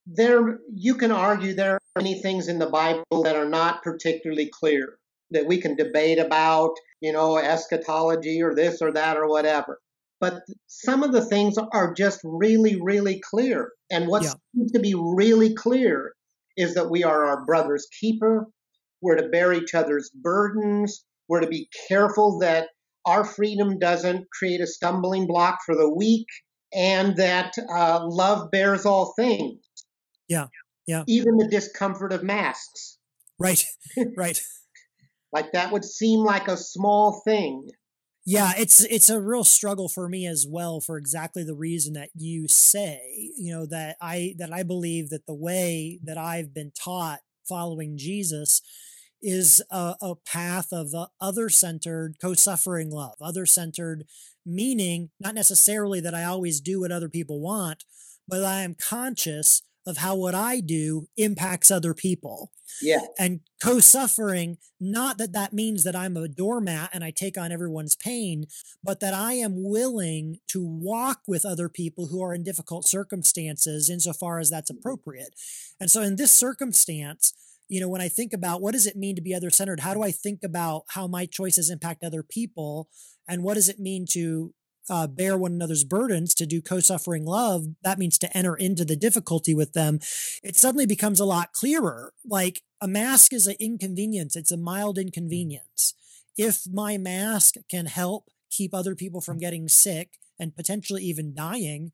there 0.05 0.59
you 0.73 0.95
can 0.95 1.11
argue 1.11 1.53
there 1.53 1.75
are 1.75 1.81
many 1.97 2.21
things 2.21 2.47
in 2.47 2.59
the 2.59 2.69
Bible 2.69 3.23
that 3.23 3.35
are 3.35 3.49
not 3.49 3.83
particularly 3.83 4.49
clear 4.51 4.97
that 5.31 5.47
we 5.47 5.59
can 5.59 5.75
debate 5.75 6.19
about, 6.19 6.71
you 7.01 7.11
know, 7.11 7.37
eschatology 7.37 8.41
or 8.41 8.55
this 8.55 8.81
or 8.81 8.91
that 8.93 9.17
or 9.17 9.27
whatever. 9.27 9.79
But 10.19 10.41
some 10.67 11.03
of 11.03 11.11
the 11.11 11.23
things 11.23 11.57
are 11.57 11.93
just 11.93 12.21
really, 12.23 12.79
really 12.81 13.19
clear. 13.19 13.71
And 13.91 14.07
what 14.07 14.23
yeah. 14.23 14.33
seems 14.55 14.71
to 14.71 14.79
be 14.79 14.95
really 14.95 15.53
clear 15.53 16.13
is 16.55 16.73
that 16.73 16.89
we 16.89 17.03
are 17.03 17.25
our 17.25 17.45
brother's 17.45 17.87
keeper. 17.99 18.47
We're 19.01 19.17
to 19.17 19.29
bear 19.29 19.53
each 19.53 19.75
other's 19.75 20.09
burdens. 20.09 21.05
We're 21.27 21.41
to 21.41 21.47
be 21.47 21.69
careful 21.87 22.39
that 22.39 22.69
our 23.07 23.23
freedom 23.23 23.79
doesn't 23.79 24.27
create 24.37 24.61
a 24.61 24.67
stumbling 24.67 25.25
block 25.25 25.59
for 25.65 25.75
the 25.75 25.89
weak, 25.89 26.27
and 26.73 27.15
that 27.15 27.53
uh, 27.73 28.01
love 28.03 28.51
bears 28.51 28.85
all 28.85 29.13
things. 29.17 29.59
Yeah, 30.27 30.47
yeah. 30.85 31.03
Even 31.07 31.37
the 31.37 31.47
discomfort 31.47 32.11
of 32.11 32.21
masks. 32.21 32.97
Right, 33.39 33.63
right. 34.17 34.39
like 35.33 35.53
that 35.53 35.71
would 35.71 35.85
seem 35.85 36.19
like 36.19 36.47
a 36.47 36.57
small 36.57 37.21
thing. 37.25 37.69
Yeah, 38.25 38.51
it's 38.57 38.83
it's 38.83 39.09
a 39.09 39.21
real 39.21 39.45
struggle 39.45 39.87
for 39.87 40.09
me 40.09 40.27
as 40.27 40.45
well 40.47 40.81
for 40.81 40.97
exactly 40.97 41.45
the 41.45 41.55
reason 41.55 41.93
that 41.93 42.09
you 42.13 42.49
say, 42.49 42.99
you 43.37 43.55
know, 43.55 43.65
that 43.67 43.95
I 44.01 44.35
that 44.37 44.51
I 44.51 44.63
believe 44.63 45.11
that 45.11 45.25
the 45.25 45.33
way 45.33 46.01
that 46.03 46.17
I've 46.17 46.53
been 46.53 46.73
taught 46.77 47.21
following 47.47 47.97
Jesus 47.97 48.61
is 49.21 49.61
a, 49.69 49.95
a 50.01 50.15
path 50.15 50.67
of 50.71 50.93
uh, 50.93 51.07
other 51.19 51.49
centered, 51.49 52.15
co 52.21 52.33
suffering 52.33 52.91
love, 52.91 53.15
other 53.21 53.45
centered 53.45 54.05
meaning, 54.45 55.09
not 55.19 55.35
necessarily 55.35 55.99
that 55.99 56.15
I 56.15 56.23
always 56.23 56.61
do 56.61 56.81
what 56.81 56.91
other 56.91 57.09
people 57.09 57.41
want, 57.41 57.83
but 58.27 58.43
I 58.43 58.61
am 58.61 58.75
conscious 58.75 59.61
of 59.85 59.97
how 59.97 60.15
what 60.15 60.35
I 60.35 60.59
do 60.59 61.07
impacts 61.15 61.71
other 61.71 61.93
people. 61.93 62.51
Yeah. 62.81 62.99
And 63.17 63.39
co 63.63 63.79
suffering, 63.79 64.57
not 64.79 65.17
that 65.17 65.31
that 65.31 65.53
means 65.53 65.85
that 65.85 65.95
I'm 65.95 66.17
a 66.17 66.27
doormat 66.27 66.89
and 66.91 67.03
I 67.03 67.11
take 67.11 67.37
on 67.37 67.53
everyone's 67.53 67.95
pain, 67.95 68.45
but 68.83 68.99
that 68.99 69.13
I 69.13 69.33
am 69.33 69.63
willing 69.63 70.39
to 70.49 70.61
walk 70.61 71.21
with 71.25 71.45
other 71.45 71.69
people 71.69 72.07
who 72.07 72.21
are 72.21 72.33
in 72.33 72.43
difficult 72.43 72.85
circumstances 72.85 73.89
insofar 73.89 74.39
as 74.39 74.49
that's 74.49 74.69
appropriate. 74.69 75.33
And 75.79 75.89
so 75.89 76.01
in 76.01 76.17
this 76.17 76.31
circumstance, 76.31 77.33
you 77.69 77.81
know, 77.81 77.89
when 77.89 78.01
I 78.01 78.07
think 78.07 78.33
about 78.33 78.61
what 78.61 78.73
does 78.73 78.85
it 78.85 78.95
mean 78.95 79.15
to 79.15 79.21
be 79.21 79.33
other 79.33 79.49
centered, 79.49 79.81
how 79.81 79.93
do 79.93 80.03
I 80.03 80.11
think 80.11 80.39
about 80.43 80.83
how 80.89 81.07
my 81.07 81.25
choices 81.25 81.69
impact 81.69 82.03
other 82.03 82.23
people? 82.23 82.89
And 83.27 83.43
what 83.43 83.55
does 83.55 83.67
it 83.69 83.79
mean 83.79 84.05
to 84.11 84.53
uh, 84.89 85.07
bear 85.07 85.37
one 85.37 85.51
another's 85.51 85.83
burdens, 85.83 86.33
to 86.35 86.45
do 86.45 86.61
co 86.61 86.79
suffering 86.79 87.25
love? 87.25 87.65
That 87.83 87.99
means 87.99 88.17
to 88.19 88.37
enter 88.37 88.55
into 88.55 88.85
the 88.85 88.95
difficulty 88.95 89.53
with 89.53 89.73
them. 89.73 89.99
It 90.43 90.55
suddenly 90.55 90.85
becomes 90.85 91.19
a 91.19 91.25
lot 91.25 91.51
clearer. 91.51 92.13
Like 92.25 92.61
a 92.81 92.87
mask 92.87 93.33
is 93.33 93.47
an 93.47 93.55
inconvenience, 93.59 94.35
it's 94.35 94.51
a 94.51 94.57
mild 94.57 94.97
inconvenience. 94.97 95.93
If 96.37 96.61
my 96.71 96.97
mask 96.97 97.55
can 97.69 97.87
help 97.87 98.29
keep 98.51 98.73
other 98.73 98.95
people 98.95 99.21
from 99.21 99.39
getting 99.39 99.67
sick 99.67 100.19
and 100.39 100.55
potentially 100.55 101.03
even 101.03 101.33
dying, 101.33 101.91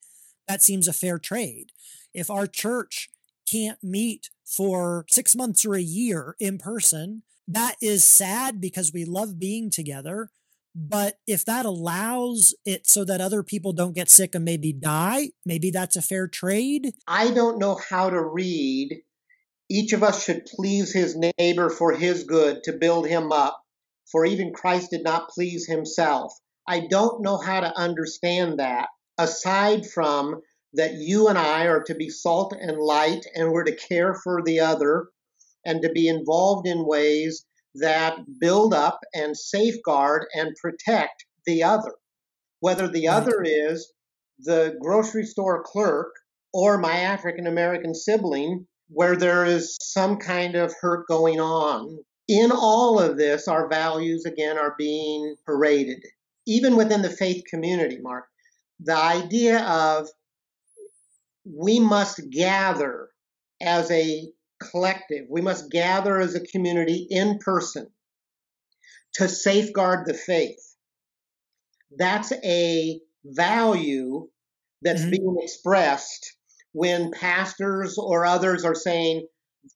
that 0.47 0.61
seems 0.61 0.87
a 0.87 0.93
fair 0.93 1.17
trade. 1.17 1.71
If 2.13 2.29
our 2.29 2.45
church 2.45 3.09
can't 3.49 3.83
meet 3.83 4.29
for 4.45 5.05
six 5.09 5.35
months 5.35 5.65
or 5.65 5.75
a 5.75 5.81
year 5.81 6.35
in 6.39 6.57
person. 6.57 7.23
That 7.47 7.75
is 7.81 8.03
sad 8.03 8.61
because 8.61 8.93
we 8.93 9.05
love 9.05 9.39
being 9.39 9.69
together. 9.69 10.29
But 10.75 11.19
if 11.27 11.45
that 11.45 11.65
allows 11.65 12.55
it 12.65 12.87
so 12.87 13.05
that 13.05 13.21
other 13.21 13.43
people 13.43 13.73
don't 13.73 13.95
get 13.95 14.09
sick 14.09 14.33
and 14.33 14.43
maybe 14.43 14.73
die, 14.73 15.29
maybe 15.45 15.69
that's 15.69 15.95
a 15.95 16.01
fair 16.01 16.27
trade. 16.27 16.93
I 17.07 17.31
don't 17.31 17.59
know 17.59 17.75
how 17.89 18.09
to 18.09 18.19
read. 18.19 19.03
Each 19.69 19.93
of 19.93 20.03
us 20.03 20.23
should 20.23 20.45
please 20.45 20.91
his 20.91 21.15
neighbor 21.37 21.69
for 21.69 21.93
his 21.93 22.23
good 22.23 22.63
to 22.63 22.73
build 22.73 23.07
him 23.07 23.31
up, 23.31 23.61
for 24.11 24.25
even 24.25 24.53
Christ 24.53 24.91
did 24.91 25.03
not 25.03 25.29
please 25.29 25.67
himself. 25.67 26.33
I 26.67 26.87
don't 26.89 27.21
know 27.21 27.37
how 27.37 27.59
to 27.59 27.77
understand 27.77 28.59
that 28.59 28.89
aside 29.17 29.85
from 29.85 30.41
that 30.73 30.95
you 30.95 31.27
and 31.27 31.37
I 31.37 31.65
are 31.65 31.83
to 31.83 31.95
be 31.95 32.09
salt 32.09 32.53
and 32.59 32.77
light 32.77 33.25
and 33.35 33.51
we're 33.51 33.63
to 33.63 33.75
care 33.75 34.15
for 34.15 34.41
the 34.43 34.59
other 34.59 35.07
and 35.65 35.81
to 35.81 35.89
be 35.89 36.07
involved 36.07 36.67
in 36.67 36.85
ways 36.85 37.45
that 37.75 38.17
build 38.39 38.73
up 38.73 38.99
and 39.13 39.37
safeguard 39.37 40.25
and 40.33 40.55
protect 40.61 41.25
the 41.45 41.63
other. 41.63 41.93
Whether 42.59 42.87
the 42.87 43.07
other 43.07 43.43
is 43.43 43.91
the 44.39 44.75
grocery 44.81 45.25
store 45.25 45.63
clerk 45.63 46.11
or 46.53 46.77
my 46.77 46.93
African 46.93 47.47
American 47.47 47.95
sibling, 47.95 48.67
where 48.89 49.15
there 49.15 49.45
is 49.45 49.77
some 49.81 50.17
kind 50.17 50.55
of 50.55 50.73
hurt 50.79 51.07
going 51.07 51.39
on. 51.39 51.97
In 52.27 52.51
all 52.51 52.99
of 52.99 53.17
this, 53.17 53.47
our 53.47 53.67
values 53.67 54.25
again 54.25 54.57
are 54.57 54.75
being 54.77 55.35
paraded, 55.45 56.03
even 56.45 56.75
within 56.75 57.01
the 57.01 57.09
faith 57.09 57.43
community, 57.49 57.97
Mark. 58.01 58.25
The 58.79 58.95
idea 58.95 59.63
of 59.65 60.09
we 61.45 61.79
must 61.79 62.21
gather 62.29 63.09
as 63.61 63.89
a 63.91 64.27
collective, 64.59 65.25
we 65.29 65.41
must 65.41 65.69
gather 65.69 66.19
as 66.19 66.35
a 66.35 66.45
community 66.47 67.07
in 67.09 67.39
person 67.39 67.87
to 69.13 69.27
safeguard 69.27 70.05
the 70.05 70.13
faith. 70.13 70.75
That's 71.97 72.31
a 72.43 72.99
value 73.25 74.27
that's 74.81 75.01
mm-hmm. 75.01 75.11
being 75.11 75.37
expressed 75.41 76.35
when 76.71 77.11
pastors 77.11 77.97
or 77.97 78.25
others 78.25 78.65
are 78.65 78.75
saying, 78.75 79.27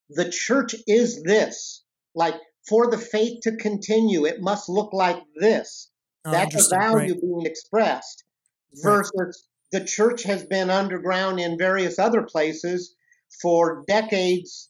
the 0.09 0.29
church 0.29 0.75
is 0.87 1.21
this. 1.23 1.83
Like, 2.15 2.35
for 2.67 2.89
the 2.89 2.97
faith 2.97 3.41
to 3.43 3.55
continue, 3.55 4.25
it 4.25 4.41
must 4.41 4.67
look 4.67 4.91
like 4.91 5.21
this. 5.39 5.89
Oh, 6.25 6.31
That's 6.31 6.65
a 6.65 6.75
value 6.75 7.13
right. 7.13 7.21
being 7.21 7.45
expressed 7.45 8.25
versus 8.73 9.47
the 9.71 9.83
church 9.83 10.23
has 10.23 10.45
been 10.45 10.69
underground 10.69 11.39
in 11.39 11.57
various 11.57 11.99
other 11.99 12.23
places 12.23 12.95
for 13.41 13.83
decades 13.87 14.69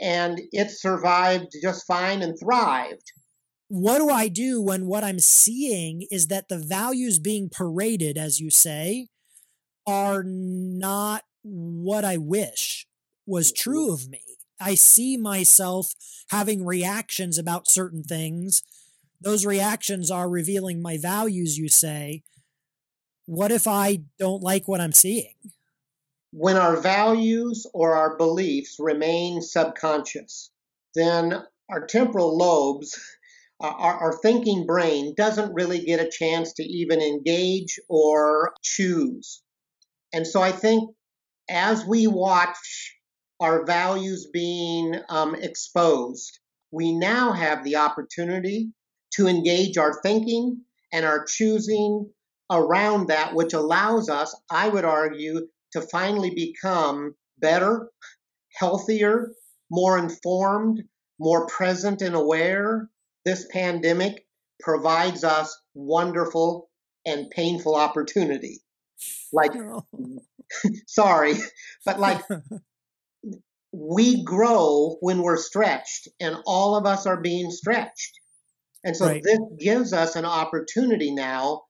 and 0.00 0.40
it 0.52 0.70
survived 0.70 1.56
just 1.62 1.86
fine 1.86 2.22
and 2.22 2.38
thrived. 2.38 3.12
What 3.68 3.98
do 3.98 4.10
I 4.10 4.28
do 4.28 4.60
when 4.60 4.86
what 4.86 5.02
I'm 5.02 5.18
seeing 5.18 6.06
is 6.10 6.28
that 6.28 6.48
the 6.48 6.58
values 6.58 7.18
being 7.18 7.48
paraded, 7.48 8.16
as 8.16 8.38
you 8.38 8.50
say, 8.50 9.08
are 9.86 10.22
not 10.24 11.22
what 11.42 12.04
I 12.04 12.16
wish 12.16 12.86
was 13.26 13.50
mm-hmm. 13.50 13.62
true 13.62 13.92
of 13.92 14.08
me? 14.08 14.20
I 14.60 14.74
see 14.74 15.16
myself 15.16 15.94
having 16.30 16.64
reactions 16.64 17.38
about 17.38 17.68
certain 17.68 18.02
things. 18.02 18.62
Those 19.20 19.44
reactions 19.44 20.10
are 20.10 20.28
revealing 20.28 20.80
my 20.80 20.98
values, 20.98 21.58
you 21.58 21.68
say 21.68 22.22
what 23.26 23.52
if 23.52 23.66
I 23.66 24.00
don't 24.18 24.42
like 24.42 24.66
what 24.66 24.80
I'm 24.80 24.92
seeing? 24.92 25.34
When 26.32 26.56
our 26.56 26.76
values 26.76 27.66
or 27.74 27.94
our 27.94 28.16
beliefs 28.16 28.76
remain 28.78 29.42
subconscious, 29.42 30.50
then 30.94 31.34
our 31.68 31.86
temporal 31.86 32.36
lobes, 32.36 32.98
our, 33.60 33.94
our, 33.94 34.18
thinking 34.18 34.66
brain, 34.66 35.14
doesn't 35.16 35.54
really 35.54 35.80
get 35.84 36.00
a 36.00 36.10
chance 36.10 36.54
to 36.54 36.62
even 36.62 37.00
engage 37.00 37.78
or 37.88 38.54
choose. 38.62 39.42
And 40.12 40.26
so 40.26 40.40
I 40.40 40.52
think 40.52 40.90
as 41.48 41.84
we 41.84 42.06
watch 42.06 42.96
our 43.40 43.64
values 43.64 44.28
being 44.32 44.94
um, 45.08 45.34
exposed, 45.34 46.38
we 46.70 46.92
now 46.92 47.32
have 47.32 47.64
the 47.64 47.76
opportunity 47.76 48.70
to 49.12 49.26
engage 49.26 49.78
our 49.78 50.00
thinking 50.02 50.62
and 50.92 51.04
our 51.04 51.24
choosing 51.24 52.10
around 52.50 53.08
that, 53.08 53.34
which 53.34 53.52
allows 53.52 54.08
us, 54.08 54.34
I 54.50 54.68
would 54.68 54.84
argue, 54.84 55.48
to 55.72 55.80
finally 55.80 56.30
become 56.30 57.14
better, 57.38 57.90
healthier, 58.54 59.32
more 59.70 59.98
informed, 59.98 60.82
more 61.18 61.46
present 61.46 62.02
and 62.02 62.14
aware. 62.14 62.88
This 63.24 63.46
pandemic 63.50 64.26
provides 64.60 65.24
us 65.24 65.58
wonderful 65.74 66.70
and 67.04 67.30
painful 67.30 67.74
opportunity. 67.74 68.62
Like, 69.32 69.52
sorry, 70.86 71.34
but 71.84 71.98
like, 71.98 72.22
we 73.72 74.24
grow 74.24 74.96
when 75.00 75.22
we're 75.22 75.36
stretched, 75.36 76.08
and 76.20 76.36
all 76.46 76.76
of 76.76 76.86
us 76.86 77.06
are 77.06 77.20
being 77.20 77.50
stretched. 77.50 78.12
And 78.84 78.96
so 78.96 79.06
right. 79.06 79.22
this 79.22 79.40
gives 79.58 79.92
us 79.92 80.14
an 80.14 80.24
opportunity 80.24 81.12
now 81.12 81.62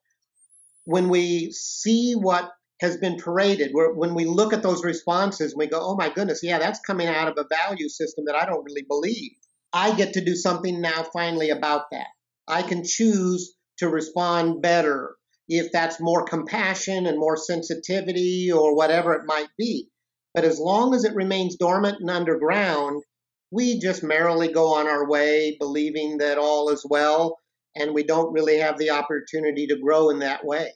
when 0.86 1.08
we 1.08 1.50
see 1.52 2.14
what 2.14 2.50
has 2.80 2.96
been 2.96 3.16
paraded, 3.16 3.72
when 3.72 4.14
we 4.14 4.24
look 4.24 4.52
at 4.52 4.62
those 4.62 4.84
responses, 4.84 5.54
we 5.54 5.66
go, 5.66 5.80
oh 5.80 5.96
my 5.96 6.08
goodness, 6.08 6.40
yeah, 6.42 6.58
that's 6.58 6.80
coming 6.80 7.08
out 7.08 7.28
of 7.28 7.36
a 7.38 7.54
value 7.54 7.88
system 7.88 8.24
that 8.26 8.36
I 8.36 8.46
don't 8.46 8.64
really 8.64 8.84
believe. 8.88 9.32
I 9.72 9.94
get 9.94 10.14
to 10.14 10.24
do 10.24 10.34
something 10.34 10.80
now 10.80 11.06
finally 11.12 11.50
about 11.50 11.90
that. 11.90 12.06
I 12.46 12.62
can 12.62 12.84
choose 12.84 13.54
to 13.78 13.88
respond 13.88 14.62
better 14.62 15.16
if 15.48 15.72
that's 15.72 16.00
more 16.00 16.24
compassion 16.24 17.06
and 17.06 17.18
more 17.18 17.36
sensitivity 17.36 18.50
or 18.52 18.74
whatever 18.76 19.14
it 19.14 19.26
might 19.26 19.48
be. 19.58 19.88
But 20.34 20.44
as 20.44 20.60
long 20.60 20.94
as 20.94 21.04
it 21.04 21.14
remains 21.14 21.56
dormant 21.56 21.98
and 22.00 22.10
underground, 22.10 23.02
we 23.50 23.80
just 23.80 24.02
merrily 24.02 24.52
go 24.52 24.74
on 24.74 24.86
our 24.86 25.08
way, 25.08 25.56
believing 25.58 26.18
that 26.18 26.38
all 26.38 26.68
is 26.68 26.86
well, 26.88 27.38
and 27.76 27.94
we 27.94 28.02
don't 28.02 28.32
really 28.32 28.58
have 28.58 28.78
the 28.78 28.90
opportunity 28.90 29.66
to 29.66 29.78
grow 29.78 30.10
in 30.10 30.18
that 30.20 30.44
way. 30.44 30.72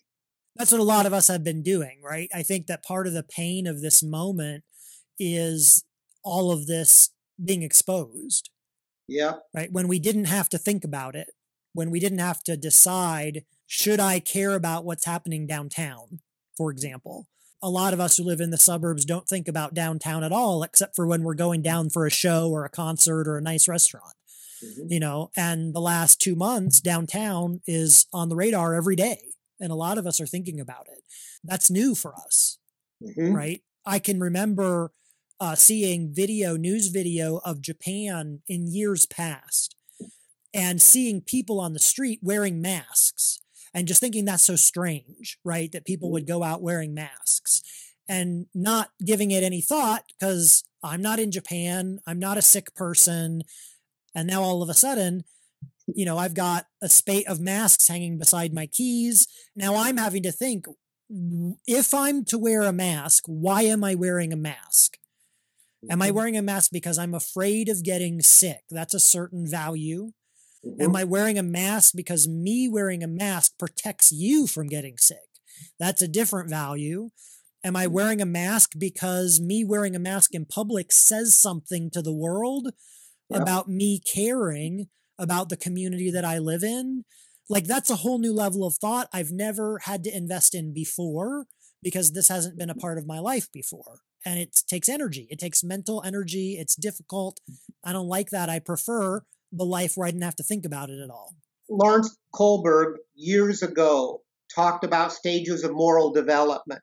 That's 0.56 0.72
what 0.72 0.80
a 0.80 0.84
lot 0.84 1.06
of 1.06 1.12
us 1.12 1.28
have 1.28 1.44
been 1.44 1.62
doing, 1.62 2.00
right? 2.02 2.28
I 2.34 2.42
think 2.42 2.66
that 2.66 2.84
part 2.84 3.06
of 3.06 3.12
the 3.12 3.22
pain 3.22 3.66
of 3.66 3.80
this 3.80 4.02
moment 4.02 4.64
is 5.18 5.84
all 6.22 6.52
of 6.52 6.66
this 6.66 7.10
being 7.42 7.62
exposed. 7.62 8.50
Yeah. 9.08 9.34
Right. 9.54 9.72
When 9.72 9.88
we 9.88 9.98
didn't 9.98 10.26
have 10.26 10.48
to 10.50 10.58
think 10.58 10.84
about 10.84 11.16
it, 11.16 11.28
when 11.72 11.90
we 11.90 12.00
didn't 12.00 12.18
have 12.18 12.42
to 12.44 12.56
decide, 12.56 13.44
should 13.66 14.00
I 14.00 14.20
care 14.20 14.54
about 14.54 14.84
what's 14.84 15.06
happening 15.06 15.46
downtown, 15.46 16.20
for 16.56 16.70
example? 16.70 17.26
A 17.62 17.70
lot 17.70 17.92
of 17.92 18.00
us 18.00 18.16
who 18.16 18.24
live 18.24 18.40
in 18.40 18.50
the 18.50 18.56
suburbs 18.56 19.04
don't 19.04 19.28
think 19.28 19.46
about 19.46 19.74
downtown 19.74 20.24
at 20.24 20.32
all, 20.32 20.62
except 20.62 20.96
for 20.96 21.06
when 21.06 21.22
we're 21.22 21.34
going 21.34 21.62
down 21.62 21.90
for 21.90 22.06
a 22.06 22.10
show 22.10 22.50
or 22.50 22.64
a 22.64 22.70
concert 22.70 23.28
or 23.28 23.36
a 23.36 23.42
nice 23.42 23.68
restaurant. 23.68 24.14
Mm-hmm. 24.64 24.92
You 24.92 25.00
know, 25.00 25.30
and 25.36 25.74
the 25.74 25.80
last 25.80 26.20
two 26.20 26.34
months, 26.34 26.80
downtown 26.80 27.60
is 27.66 28.06
on 28.12 28.28
the 28.28 28.36
radar 28.36 28.74
every 28.74 28.96
day. 28.96 29.20
And 29.58 29.70
a 29.70 29.76
lot 29.76 29.98
of 29.98 30.06
us 30.06 30.20
are 30.20 30.26
thinking 30.26 30.60
about 30.60 30.86
it. 30.90 31.02
That's 31.44 31.70
new 31.70 31.94
for 31.94 32.14
us. 32.14 32.58
Mm-hmm. 33.02 33.34
Right. 33.34 33.62
I 33.86 33.98
can 33.98 34.20
remember 34.20 34.92
uh, 35.38 35.54
seeing 35.54 36.12
video, 36.12 36.56
news 36.56 36.88
video 36.88 37.40
of 37.44 37.62
Japan 37.62 38.42
in 38.46 38.66
years 38.66 39.06
past 39.06 39.74
and 40.52 40.82
seeing 40.82 41.20
people 41.20 41.60
on 41.60 41.72
the 41.72 41.78
street 41.78 42.20
wearing 42.22 42.60
masks 42.60 43.40
and 43.72 43.86
just 43.86 44.00
thinking 44.00 44.24
that's 44.24 44.44
so 44.44 44.56
strange, 44.56 45.38
right? 45.44 45.70
That 45.72 45.86
people 45.86 46.10
would 46.10 46.26
go 46.26 46.42
out 46.42 46.62
wearing 46.62 46.92
masks 46.92 47.62
and 48.08 48.46
not 48.54 48.90
giving 49.04 49.30
it 49.30 49.44
any 49.44 49.60
thought 49.60 50.04
because 50.08 50.64
I'm 50.82 51.00
not 51.00 51.20
in 51.20 51.30
Japan, 51.30 52.00
I'm 52.06 52.18
not 52.18 52.38
a 52.38 52.42
sick 52.42 52.74
person. 52.74 53.42
And 54.14 54.26
now 54.26 54.42
all 54.42 54.62
of 54.62 54.68
a 54.68 54.74
sudden, 54.74 55.24
you 55.86 56.04
know, 56.04 56.18
I've 56.18 56.34
got 56.34 56.66
a 56.82 56.88
spate 56.88 57.26
of 57.26 57.40
masks 57.40 57.88
hanging 57.88 58.18
beside 58.18 58.52
my 58.52 58.66
keys. 58.66 59.26
Now 59.56 59.76
I'm 59.76 59.96
having 59.96 60.22
to 60.24 60.32
think 60.32 60.66
if 61.66 61.92
I'm 61.92 62.24
to 62.26 62.38
wear 62.38 62.62
a 62.62 62.72
mask, 62.72 63.24
why 63.26 63.62
am 63.62 63.82
I 63.82 63.94
wearing 63.94 64.32
a 64.32 64.36
mask? 64.36 64.96
Am 65.90 66.02
I 66.02 66.08
mm-hmm. 66.08 66.16
wearing 66.16 66.36
a 66.36 66.42
mask 66.42 66.70
because 66.72 66.98
I'm 66.98 67.14
afraid 67.14 67.68
of 67.68 67.82
getting 67.82 68.20
sick? 68.20 68.60
That's 68.70 68.94
a 68.94 69.00
certain 69.00 69.46
value. 69.46 70.12
Mm-hmm. 70.64 70.82
Am 70.82 70.96
I 70.96 71.04
wearing 71.04 71.38
a 71.38 71.42
mask 71.42 71.94
because 71.96 72.28
me 72.28 72.68
wearing 72.68 73.02
a 73.02 73.08
mask 73.08 73.52
protects 73.58 74.12
you 74.12 74.46
from 74.46 74.68
getting 74.68 74.98
sick? 74.98 75.18
That's 75.78 76.02
a 76.02 76.08
different 76.08 76.50
value. 76.50 77.10
Am 77.64 77.76
I 77.76 77.86
mm-hmm. 77.86 77.94
wearing 77.94 78.20
a 78.20 78.26
mask 78.26 78.72
because 78.78 79.40
me 79.40 79.64
wearing 79.64 79.96
a 79.96 80.00
mask 80.00 80.34
in 80.34 80.44
public 80.44 80.92
says 80.92 81.40
something 81.40 81.90
to 81.90 82.02
the 82.02 82.14
world 82.14 82.72
yeah. 83.30 83.42
about 83.42 83.68
me 83.68 84.00
caring 84.00 84.88
about 85.18 85.48
the 85.48 85.56
community 85.56 86.10
that 86.10 86.24
I 86.24 86.38
live 86.38 86.62
in? 86.62 87.04
Like 87.48 87.64
that's 87.64 87.90
a 87.90 87.96
whole 87.96 88.18
new 88.18 88.32
level 88.32 88.64
of 88.64 88.74
thought 88.74 89.08
I've 89.12 89.32
never 89.32 89.80
had 89.84 90.04
to 90.04 90.16
invest 90.16 90.54
in 90.54 90.72
before 90.72 91.46
because 91.82 92.12
this 92.12 92.28
hasn't 92.28 92.58
been 92.58 92.70
a 92.70 92.74
mm-hmm. 92.74 92.80
part 92.80 92.98
of 92.98 93.06
my 93.06 93.18
life 93.18 93.48
before 93.52 94.00
and 94.24 94.38
it 94.38 94.56
takes 94.68 94.88
energy. 94.88 95.26
It 95.30 95.38
takes 95.38 95.64
mental 95.64 96.02
energy. 96.04 96.56
It's 96.58 96.74
difficult. 96.74 97.40
I 97.84 97.92
don't 97.92 98.08
like 98.08 98.30
that. 98.30 98.48
I 98.48 98.58
prefer 98.58 99.22
the 99.52 99.64
life 99.64 99.92
where 99.94 100.06
I 100.06 100.10
didn't 100.10 100.24
have 100.24 100.36
to 100.36 100.42
think 100.42 100.64
about 100.64 100.90
it 100.90 101.00
at 101.02 101.10
all. 101.10 101.34
Lawrence 101.68 102.16
Kohlberg 102.34 102.96
years 103.14 103.62
ago 103.62 104.22
talked 104.54 104.84
about 104.84 105.12
stages 105.12 105.64
of 105.64 105.72
moral 105.72 106.12
development. 106.12 106.82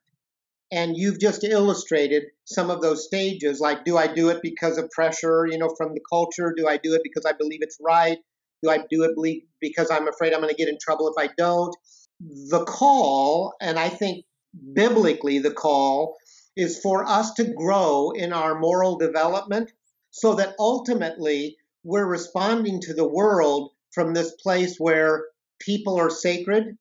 And 0.71 0.97
you've 0.97 1.19
just 1.19 1.43
illustrated 1.43 2.23
some 2.45 2.69
of 2.69 2.81
those 2.81 3.05
stages. 3.05 3.59
Like, 3.59 3.85
do 3.85 3.97
I 3.97 4.07
do 4.07 4.29
it 4.29 4.41
because 4.41 4.77
of 4.77 4.89
pressure, 4.91 5.47
you 5.49 5.57
know, 5.57 5.73
from 5.77 5.93
the 5.93 6.01
culture? 6.09 6.53
Do 6.55 6.67
I 6.67 6.77
do 6.77 6.93
it 6.93 7.01
because 7.03 7.25
I 7.25 7.31
believe 7.31 7.59
it's 7.61 7.77
right? 7.79 8.17
Do 8.63 8.69
I 8.69 8.79
do 8.89 9.03
it 9.03 9.43
because 9.61 9.89
I'm 9.91 10.07
afraid 10.07 10.33
I'm 10.33 10.41
going 10.41 10.53
to 10.53 10.57
get 10.57 10.67
in 10.67 10.77
trouble 10.81 11.07
if 11.07 11.23
I 11.23 11.31
don't? 11.37 11.75
The 12.19 12.65
call, 12.65 13.53
and 13.61 13.77
I 13.77 13.89
think 13.89 14.25
biblically 14.73 15.39
the 15.39 15.51
call, 15.51 16.17
is 16.55 16.79
for 16.79 17.05
us 17.05 17.33
to 17.35 17.53
grow 17.53 18.11
in 18.11 18.33
our 18.33 18.59
moral 18.59 18.97
development 18.97 19.71
so 20.09 20.35
that 20.35 20.55
ultimately 20.57 21.57
we're 21.83 22.07
responding 22.07 22.81
to 22.81 22.93
the 22.93 23.07
world 23.07 23.71
from 23.93 24.13
this 24.13 24.33
place 24.41 24.77
where 24.77 25.25
people 25.59 25.99
are 25.99 26.09
sacred. 26.09 26.77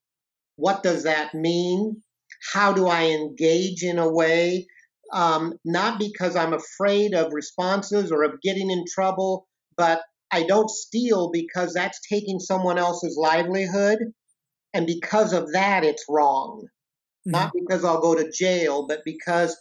What 0.57 0.83
does 0.83 1.03
that 1.05 1.35
mean? 1.35 2.03
How 2.53 2.73
do 2.73 2.87
I 2.87 3.07
engage 3.07 3.83
in 3.83 3.99
a 3.99 4.11
way? 4.11 4.67
Um, 5.13 5.55
not 5.65 5.99
because 5.99 6.37
I'm 6.37 6.53
afraid 6.53 7.15
of 7.15 7.33
responses 7.33 8.11
or 8.11 8.25
of 8.25 8.41
getting 8.43 8.71
in 8.71 8.85
trouble, 8.93 9.47
but 9.77 10.01
I 10.31 10.43
don't 10.43 10.71
steal 10.71 11.31
because 11.31 11.75
that's 11.75 12.01
taking 12.09 12.41
someone 12.41 12.79
else's 12.79 13.17
livelihood. 13.17 13.99
And 14.75 14.87
because 14.87 15.33
of 15.33 15.53
that, 15.53 15.85
it's 15.85 16.05
wrong. 16.09 16.65
Mm-hmm. 17.27 17.33
Not 17.33 17.53
because 17.55 17.85
I'll 17.85 18.01
go 18.01 18.15
to 18.15 18.31
jail, 18.31 18.87
but 18.87 19.01
because 19.05 19.57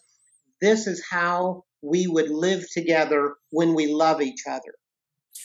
this 0.61 0.87
is 0.87 1.03
how 1.09 1.63
we 1.81 2.07
would 2.07 2.29
live 2.29 2.65
together 2.71 3.35
when 3.51 3.75
we 3.75 3.93
love 3.93 4.21
each 4.21 4.43
other. 4.49 4.73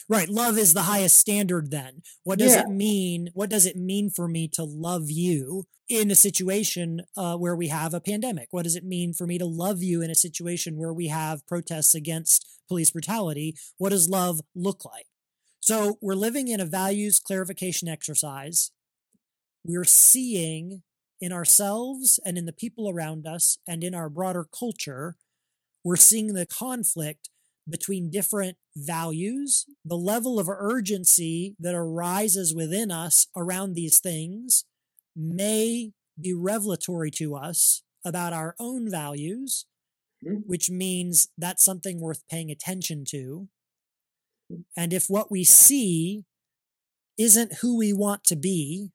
Right. 0.09 0.29
Love 0.29 0.57
is 0.57 0.73
the 0.73 0.83
highest 0.83 1.17
standard 1.17 1.71
then. 1.71 2.01
What 2.23 2.39
does 2.39 2.53
yeah. 2.53 2.61
it 2.61 2.69
mean? 2.69 3.29
What 3.33 3.49
does 3.49 3.65
it 3.65 3.75
mean 3.75 4.09
for 4.09 4.27
me 4.27 4.47
to 4.53 4.63
love 4.63 5.09
you 5.09 5.65
in 5.89 6.09
a 6.09 6.15
situation 6.15 7.01
uh, 7.17 7.35
where 7.35 7.55
we 7.55 7.67
have 7.67 7.93
a 7.93 7.99
pandemic? 8.01 8.47
What 8.51 8.63
does 8.63 8.75
it 8.75 8.85
mean 8.85 9.13
for 9.13 9.27
me 9.27 9.37
to 9.37 9.45
love 9.45 9.83
you 9.83 10.01
in 10.01 10.09
a 10.09 10.15
situation 10.15 10.77
where 10.77 10.93
we 10.93 11.07
have 11.07 11.45
protests 11.47 11.93
against 11.93 12.47
police 12.67 12.91
brutality? 12.91 13.55
What 13.77 13.89
does 13.89 14.09
love 14.09 14.39
look 14.55 14.85
like? 14.85 15.05
So 15.59 15.97
we're 16.01 16.15
living 16.15 16.47
in 16.47 16.59
a 16.59 16.65
values 16.65 17.19
clarification 17.19 17.87
exercise. 17.87 18.71
We're 19.63 19.83
seeing 19.83 20.81
in 21.19 21.31
ourselves 21.31 22.19
and 22.25 22.37
in 22.37 22.45
the 22.45 22.53
people 22.53 22.89
around 22.89 23.27
us 23.27 23.57
and 23.67 23.83
in 23.83 23.93
our 23.93 24.09
broader 24.09 24.47
culture, 24.57 25.17
we're 25.83 25.95
seeing 25.97 26.33
the 26.33 26.47
conflict 26.47 27.29
between 27.69 28.09
different 28.09 28.57
values, 28.75 29.65
the 29.85 29.95
level 29.95 30.39
of 30.39 30.49
urgency 30.49 31.55
that 31.59 31.75
arises 31.75 32.53
within 32.55 32.91
us 32.91 33.27
around 33.35 33.73
these 33.73 33.99
things 33.99 34.65
may 35.15 35.91
be 36.19 36.33
revelatory 36.33 37.11
to 37.11 37.35
us 37.35 37.83
about 38.05 38.33
our 38.33 38.55
own 38.59 38.89
values, 38.89 39.65
mm-hmm. 40.25 40.37
which 40.45 40.69
means 40.69 41.29
that's 41.37 41.63
something 41.63 42.01
worth 42.01 42.23
paying 42.29 42.49
attention 42.49 43.03
to. 43.09 43.47
And 44.75 44.91
if 44.91 45.05
what 45.07 45.31
we 45.31 45.43
see 45.43 46.23
isn't 47.17 47.59
who 47.61 47.77
we 47.77 47.93
want 47.93 48.23
to 48.25 48.35
be, 48.35 48.91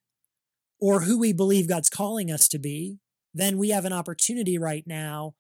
or 0.81 1.03
who 1.03 1.19
we 1.19 1.33
believe 1.33 1.69
God's 1.69 1.89
calling 1.89 2.31
us 2.31 2.49
to 2.49 2.59
be, 2.59 2.99
then 3.33 3.59
we 3.59 3.71
have 3.71 3.85
an 3.85 3.93
opportunity 3.93 4.59
right 4.59 4.85
now 4.87 5.35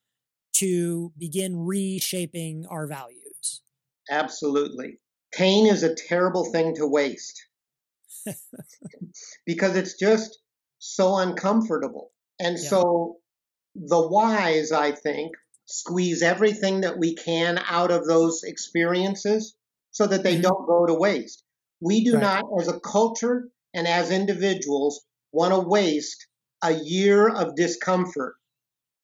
to 0.59 1.13
begin 1.19 1.57
reshaping 1.57 2.67
our 2.67 2.87
values. 2.87 3.63
Absolutely. 4.11 4.99
Pain 5.33 5.67
is 5.67 5.83
a 5.83 5.95
terrible 5.95 6.45
thing 6.45 6.75
to 6.77 6.87
waste 6.87 7.47
because 9.47 9.77
it's 9.77 9.99
just 9.99 10.39
so 10.79 11.17
uncomfortable. 11.17 12.13
And 12.39 12.57
yeah. 12.59 12.69
so 12.69 13.17
the 13.75 14.09
wise, 14.09 14.73
I 14.73 14.93
think, 14.93 15.33
squeeze 15.67 16.23
everything 16.23 16.83
that 16.83 16.99
we 16.99 17.15
can 17.15 17.61
out 17.67 17.91
of 17.91 18.07
those 18.07 18.43
experiences 18.45 19.55
so 19.91 20.07
that 20.07 20.23
they 20.23 20.35
mm-hmm. 20.35 20.43
don't 20.43 20.67
go 20.67 20.87
to 20.87 20.95
waste. 20.95 21.43
We 21.81 22.05
do 22.05 22.15
right. 22.15 22.23
not, 22.23 22.45
as 22.61 22.69
a 22.69 22.81
culture 22.81 23.49
and 23.75 23.87
as 23.87 24.11
individuals, 24.11 25.05
want 25.33 25.53
to 25.53 25.61
waste 25.61 26.27
a 26.63 26.73
year 26.73 27.29
of 27.29 27.57
discomfort 27.57 28.37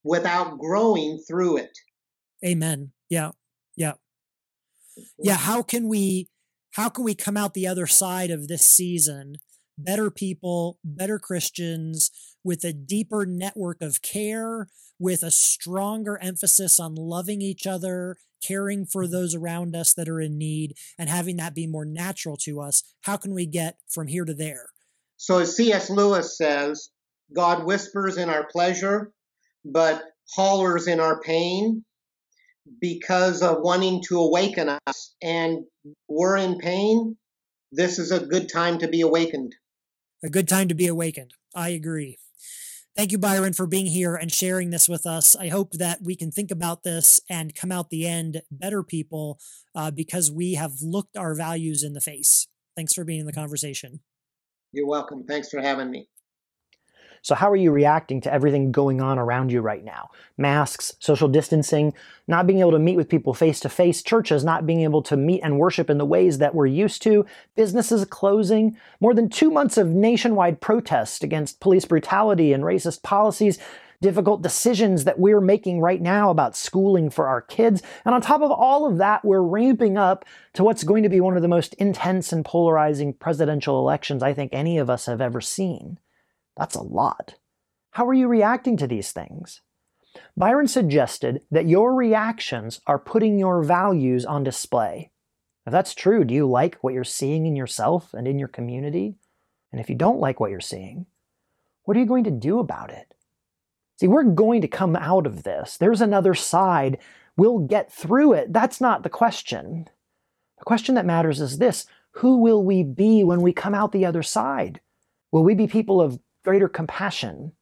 without 0.03 0.59
growing 0.59 1.21
through 1.27 1.57
it. 1.57 1.77
Amen. 2.45 2.91
Yeah. 3.09 3.31
Yeah. 3.75 3.93
Yeah, 5.17 5.37
how 5.37 5.63
can 5.63 5.87
we 5.87 6.29
how 6.71 6.89
can 6.89 7.03
we 7.03 7.15
come 7.15 7.37
out 7.37 7.53
the 7.53 7.67
other 7.67 7.87
side 7.87 8.31
of 8.31 8.47
this 8.47 8.65
season 8.65 9.37
better 9.77 10.11
people, 10.11 10.77
better 10.83 11.17
Christians 11.19 12.11
with 12.43 12.63
a 12.63 12.73
deeper 12.73 13.25
network 13.25 13.81
of 13.81 14.01
care, 14.01 14.67
with 14.99 15.23
a 15.23 15.31
stronger 15.31 16.17
emphasis 16.19 16.79
on 16.79 16.95
loving 16.95 17.41
each 17.41 17.65
other, 17.65 18.17
caring 18.45 18.85
for 18.85 19.03
mm-hmm. 19.03 19.13
those 19.13 19.35
around 19.35 19.75
us 19.75 19.93
that 19.93 20.09
are 20.09 20.21
in 20.21 20.37
need, 20.37 20.75
and 20.97 21.09
having 21.09 21.37
that 21.37 21.55
be 21.55 21.67
more 21.67 21.85
natural 21.85 22.37
to 22.37 22.61
us? 22.61 22.83
How 23.01 23.17
can 23.17 23.33
we 23.33 23.45
get 23.45 23.77
from 23.89 24.07
here 24.07 24.25
to 24.25 24.33
there? 24.33 24.67
So, 25.17 25.39
as 25.39 25.55
C.S. 25.55 25.89
Lewis 25.89 26.37
says, 26.37 26.89
God 27.33 27.63
whispers 27.63 28.17
in 28.17 28.29
our 28.29 28.45
pleasure, 28.45 29.11
but 29.65 30.03
hollers 30.35 30.87
in 30.87 30.99
our 30.99 31.21
pain. 31.21 31.83
because 32.79 33.41
of 33.41 33.57
wanting 33.59 34.01
to 34.07 34.19
awaken 34.19 34.69
us. 34.87 35.15
And 35.21 35.65
we're 36.07 36.37
in 36.37 36.57
pain. 36.57 37.17
This 37.71 37.99
is 37.99 38.11
a 38.11 38.25
good 38.25 38.49
time 38.49 38.79
to 38.79 38.87
be 38.87 39.01
awakened. 39.01 39.53
A 40.23 40.29
good 40.29 40.47
time 40.47 40.67
to 40.69 40.75
be 40.75 40.87
awakened. 40.87 41.33
I 41.55 41.69
agree. 41.69 42.17
Thank 42.95 43.11
you, 43.11 43.17
Byron, 43.17 43.53
for 43.53 43.65
being 43.65 43.87
here 43.87 44.15
and 44.15 44.31
sharing 44.31 44.69
this 44.69 44.87
with 44.87 45.05
us. 45.05 45.35
I 45.35 45.47
hope 45.47 45.73
that 45.73 45.99
we 46.03 46.15
can 46.15 46.31
think 46.31 46.51
about 46.51 46.83
this 46.83 47.19
and 47.27 47.55
come 47.55 47.71
out 47.71 47.89
the 47.89 48.07
end 48.07 48.43
better 48.51 48.83
people 48.83 49.39
uh, 49.73 49.89
because 49.89 50.31
we 50.31 50.53
have 50.53 50.73
looked 50.81 51.17
our 51.17 51.35
values 51.35 51.83
in 51.83 51.93
the 51.93 52.01
face. 52.01 52.47
Thanks 52.75 52.93
for 52.93 53.03
being 53.03 53.21
in 53.21 53.25
the 53.25 53.33
conversation. 53.33 54.01
You're 54.71 54.87
welcome. 54.87 55.25
Thanks 55.25 55.49
for 55.49 55.59
having 55.59 55.89
me. 55.89 56.07
So, 57.23 57.35
how 57.35 57.49
are 57.49 57.55
you 57.55 57.71
reacting 57.71 58.19
to 58.21 58.33
everything 58.33 58.73
going 58.73 58.99
on 58.99 59.17
around 59.17 59.49
you 59.49 59.61
right 59.61 59.83
now? 59.83 60.09
Masks, 60.37 60.93
social 60.99 61.29
distancing, 61.29 61.93
not 62.27 62.45
being 62.45 62.59
able 62.59 62.71
to 62.71 62.79
meet 62.79 62.97
with 62.97 63.07
people 63.07 63.33
face 63.33 63.61
to 63.61 63.69
face, 63.69 64.03
churches 64.03 64.43
not 64.43 64.65
being 64.65 64.81
able 64.81 65.01
to 65.03 65.15
meet 65.15 65.39
and 65.41 65.57
worship 65.57 65.89
in 65.89 65.97
the 65.97 66.05
ways 66.05 66.39
that 66.39 66.53
we're 66.53 66.65
used 66.65 67.01
to, 67.03 67.25
businesses 67.55 68.03
closing, 68.03 68.77
more 68.99 69.13
than 69.13 69.29
two 69.29 69.49
months 69.49 69.77
of 69.77 69.87
nationwide 69.87 70.59
protest 70.59 71.23
against 71.23 71.61
police 71.61 71.85
brutality 71.85 72.51
and 72.51 72.65
racist 72.65 73.03
policies 73.03 73.57
difficult 74.01 74.41
decisions 74.41 75.05
that 75.05 75.17
we're 75.17 75.39
making 75.39 75.79
right 75.79 76.01
now 76.01 76.29
about 76.29 76.57
schooling 76.57 77.09
for 77.09 77.25
our 77.25 77.39
kids. 77.41 77.81
And 78.03 78.13
on 78.13 78.19
top 78.19 78.41
of 78.41 78.51
all 78.51 78.85
of 78.85 78.97
that, 78.97 79.23
we're 79.23 79.41
ramping 79.41 79.97
up 79.97 80.25
to 80.55 80.63
what's 80.65 80.83
going 80.83 81.03
to 81.03 81.09
be 81.09 81.21
one 81.21 81.37
of 81.37 81.41
the 81.41 81.47
most 81.47 81.73
intense 81.75 82.33
and 82.33 82.43
polarizing 82.43 83.13
presidential 83.13 83.79
elections 83.79 84.21
I 84.21 84.33
think 84.33 84.51
any 84.51 84.77
of 84.77 84.89
us 84.89 85.05
have 85.05 85.21
ever 85.21 85.39
seen. 85.39 85.99
That's 86.57 86.75
a 86.75 86.81
lot. 86.81 87.35
How 87.91 88.07
are 88.07 88.13
you 88.13 88.27
reacting 88.27 88.77
to 88.77 88.87
these 88.87 89.11
things? 89.11 89.61
Byron 90.37 90.67
suggested 90.67 91.41
that 91.51 91.67
your 91.67 91.93
reactions 91.93 92.81
are 92.87 92.99
putting 92.99 93.39
your 93.39 93.63
values 93.63 94.25
on 94.25 94.43
display. 94.43 95.11
If 95.65 95.71
that's 95.71 95.93
true, 95.93 96.23
do 96.23 96.33
you 96.33 96.47
like 96.47 96.77
what 96.81 96.93
you're 96.93 97.03
seeing 97.03 97.45
in 97.45 97.55
yourself 97.55 98.13
and 98.13 98.27
in 98.27 98.37
your 98.37 98.47
community? 98.47 99.15
And 99.71 99.79
if 99.79 99.89
you 99.89 99.95
don't 99.95 100.19
like 100.19 100.39
what 100.39 100.51
you're 100.51 100.59
seeing, 100.59 101.05
what 101.83 101.97
are 101.97 101.99
you 101.99 102.05
going 102.05 102.25
to 102.25 102.31
do 102.31 102.59
about 102.59 102.91
it? 102.91 103.13
See, 103.99 104.07
we're 104.07 104.23
going 104.23 104.61
to 104.61 104.67
come 104.67 104.95
out 104.95 105.25
of 105.25 105.43
this. 105.43 105.77
There's 105.77 106.01
another 106.01 106.33
side. 106.33 106.97
We'll 107.37 107.59
get 107.59 107.91
through 107.91 108.33
it. 108.33 108.53
That's 108.53 108.81
not 108.81 109.03
the 109.03 109.09
question. 109.09 109.87
The 110.59 110.65
question 110.65 110.95
that 110.95 111.05
matters 111.05 111.41
is 111.41 111.57
this 111.57 111.85
Who 112.11 112.37
will 112.37 112.63
we 112.63 112.83
be 112.83 113.23
when 113.23 113.41
we 113.41 113.53
come 113.53 113.73
out 113.73 113.91
the 113.91 114.05
other 114.05 114.23
side? 114.23 114.81
Will 115.31 115.43
we 115.43 115.55
be 115.55 115.67
people 115.67 116.01
of 116.01 116.19
greater 116.43 116.67
compassion? 116.67 117.53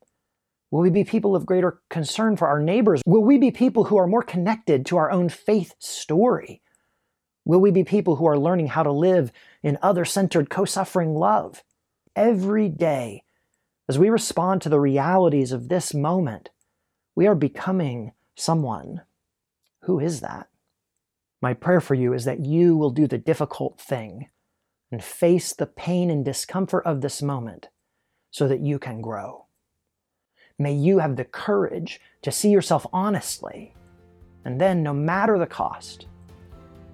Will 0.72 0.82
we 0.82 0.90
be 0.90 1.04
people 1.04 1.36
of 1.36 1.46
greater 1.46 1.82
concern 1.90 2.38
for 2.38 2.48
our 2.48 2.62
neighbors? 2.62 3.02
Will 3.06 3.24
we 3.24 3.38
be 3.38 3.52
people 3.52 3.86
who 3.86 3.98
are 3.98 4.08
more 4.08 4.24
connected 4.24 4.86
to 4.88 4.98
our 4.98 5.12
own 5.12 5.30
faith 5.30 5.76
story? 5.80 6.62
Will 7.44 7.60
we 7.60 7.72
be 7.72 7.84
people 7.84 8.16
who 8.16 8.26
are 8.26 8.40
learning 8.40 8.68
how 8.68 8.84
to 8.84 8.92
live 8.92 9.32
in 9.64 9.78
other 9.82 10.06
centered, 10.06 10.50
co 10.50 10.66
suffering 10.66 11.14
love? 11.14 11.64
Every 12.16 12.70
day, 12.70 13.24
as 13.90 14.00
we 14.00 14.10
respond 14.10 14.62
to 14.62 14.70
the 14.70 14.80
realities 14.80 15.52
of 15.52 15.68
this 15.68 15.94
moment, 15.94 16.50
we 17.16 17.28
are 17.28 17.36
becoming 17.36 18.14
someone. 18.36 19.02
Who 19.82 20.00
is 20.00 20.22
that? 20.22 20.48
My 21.42 21.54
prayer 21.54 21.82
for 21.82 21.96
you 21.96 22.14
is 22.14 22.26
that 22.26 22.46
you 22.46 22.78
will 22.78 22.92
do 22.92 23.08
the 23.08 23.18
difficult 23.18 23.82
thing 23.82 24.30
and 24.92 25.04
face 25.04 25.54
the 25.54 25.66
pain 25.66 26.10
and 26.10 26.24
discomfort 26.24 26.86
of 26.86 27.02
this 27.02 27.22
moment 27.22 27.68
so 28.32 28.48
that 28.48 28.62
you 28.62 28.80
can 28.80 29.02
grow. 29.02 29.46
May 30.58 30.74
you 30.74 31.00
have 31.00 31.16
the 31.16 31.26
courage 31.26 32.00
to 32.24 32.32
see 32.32 32.50
yourself 32.50 32.88
honestly, 32.92 33.76
and 34.46 34.60
then, 34.60 34.82
no 34.82 34.94
matter 34.94 35.38
the 35.38 35.46
cost, 35.46 36.08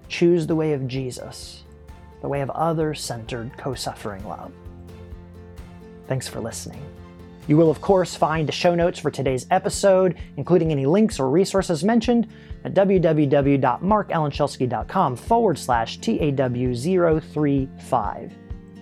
choose 0.09 0.45
the 0.45 0.55
way 0.55 0.73
of 0.73 0.87
Jesus, 0.87 1.63
the 2.21 2.27
way 2.27 2.41
of 2.41 2.49
other 2.49 2.93
centered, 2.93 3.57
co 3.57 3.73
suffering 3.73 4.27
love. 4.27 4.51
Thanks 6.07 6.27
for 6.27 6.41
listening. 6.41 6.83
You 7.47 7.55
will, 7.55 7.71
of 7.71 7.79
course, 7.79 8.15
find 8.15 8.45
the 8.47 8.51
show 8.51 8.75
notes 8.75 8.99
for 8.99 9.09
today's 9.09 9.47
episode, 9.51 10.17
including 10.35 10.71
any 10.71 10.85
links 10.85 11.19
or 11.19 11.29
resources 11.29 11.81
mentioned, 11.83 12.27
at 12.65 12.73
www.markallenchelsky.com 12.73 15.15
forward 15.15 15.57
slash 15.57 15.99
TAW035. 15.99 18.31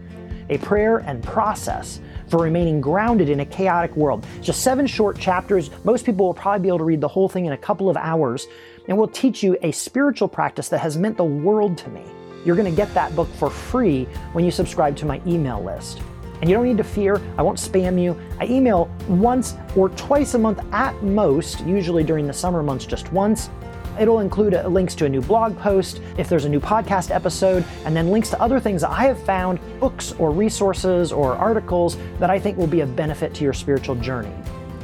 a 0.49 0.57
prayer 0.59 0.99
and 0.99 1.23
process 1.23 1.99
for 2.27 2.39
remaining 2.39 2.79
grounded 2.79 3.29
in 3.29 3.39
a 3.39 3.45
chaotic 3.45 3.95
world. 3.95 4.25
It's 4.37 4.47
just 4.47 4.61
seven 4.61 4.85
short 4.85 5.19
chapters. 5.19 5.71
Most 5.83 6.05
people 6.05 6.27
will 6.27 6.33
probably 6.33 6.63
be 6.63 6.67
able 6.67 6.79
to 6.79 6.83
read 6.83 7.01
the 7.01 7.07
whole 7.07 7.27
thing 7.27 7.45
in 7.45 7.53
a 7.53 7.57
couple 7.57 7.89
of 7.89 7.97
hours, 7.97 8.47
and 8.87 8.97
will 8.97 9.07
teach 9.07 9.43
you 9.43 9.57
a 9.61 9.71
spiritual 9.71 10.27
practice 10.27 10.69
that 10.69 10.79
has 10.79 10.97
meant 10.97 11.17
the 11.17 11.23
world 11.23 11.77
to 11.79 11.89
me. 11.89 12.03
You're 12.45 12.55
going 12.55 12.69
to 12.69 12.75
get 12.75 12.93
that 12.93 13.15
book 13.15 13.29
for 13.35 13.49
free 13.49 14.03
when 14.33 14.43
you 14.43 14.51
subscribe 14.51 14.97
to 14.97 15.05
my 15.05 15.21
email 15.25 15.63
list. 15.63 16.01
And 16.43 16.49
you 16.49 16.57
don't 16.57 16.65
need 16.65 16.75
to 16.75 16.83
fear, 16.83 17.21
I 17.37 17.41
won't 17.41 17.57
spam 17.57 17.97
you. 17.97 18.19
I 18.37 18.47
email 18.47 18.91
once 19.07 19.55
or 19.77 19.87
twice 19.87 20.33
a 20.33 20.37
month 20.37 20.59
at 20.73 21.01
most, 21.01 21.61
usually 21.61 22.03
during 22.03 22.27
the 22.27 22.33
summer 22.33 22.61
months, 22.61 22.85
just 22.85 23.09
once. 23.13 23.49
It'll 23.97 24.19
include 24.19 24.53
uh, 24.53 24.67
links 24.67 24.93
to 24.95 25.05
a 25.05 25.09
new 25.09 25.21
blog 25.21 25.57
post, 25.57 26.01
if 26.17 26.27
there's 26.27 26.43
a 26.43 26.49
new 26.49 26.59
podcast 26.59 27.15
episode, 27.15 27.63
and 27.85 27.95
then 27.95 28.11
links 28.11 28.29
to 28.31 28.41
other 28.41 28.59
things 28.59 28.81
that 28.81 28.89
I 28.89 29.05
have 29.05 29.23
found, 29.23 29.57
books 29.79 30.11
or 30.19 30.31
resources 30.31 31.13
or 31.13 31.35
articles 31.35 31.95
that 32.19 32.29
I 32.29 32.39
think 32.39 32.57
will 32.57 32.67
be 32.67 32.81
of 32.81 32.93
benefit 32.93 33.33
to 33.35 33.45
your 33.45 33.53
spiritual 33.53 33.95
journey. 33.95 34.35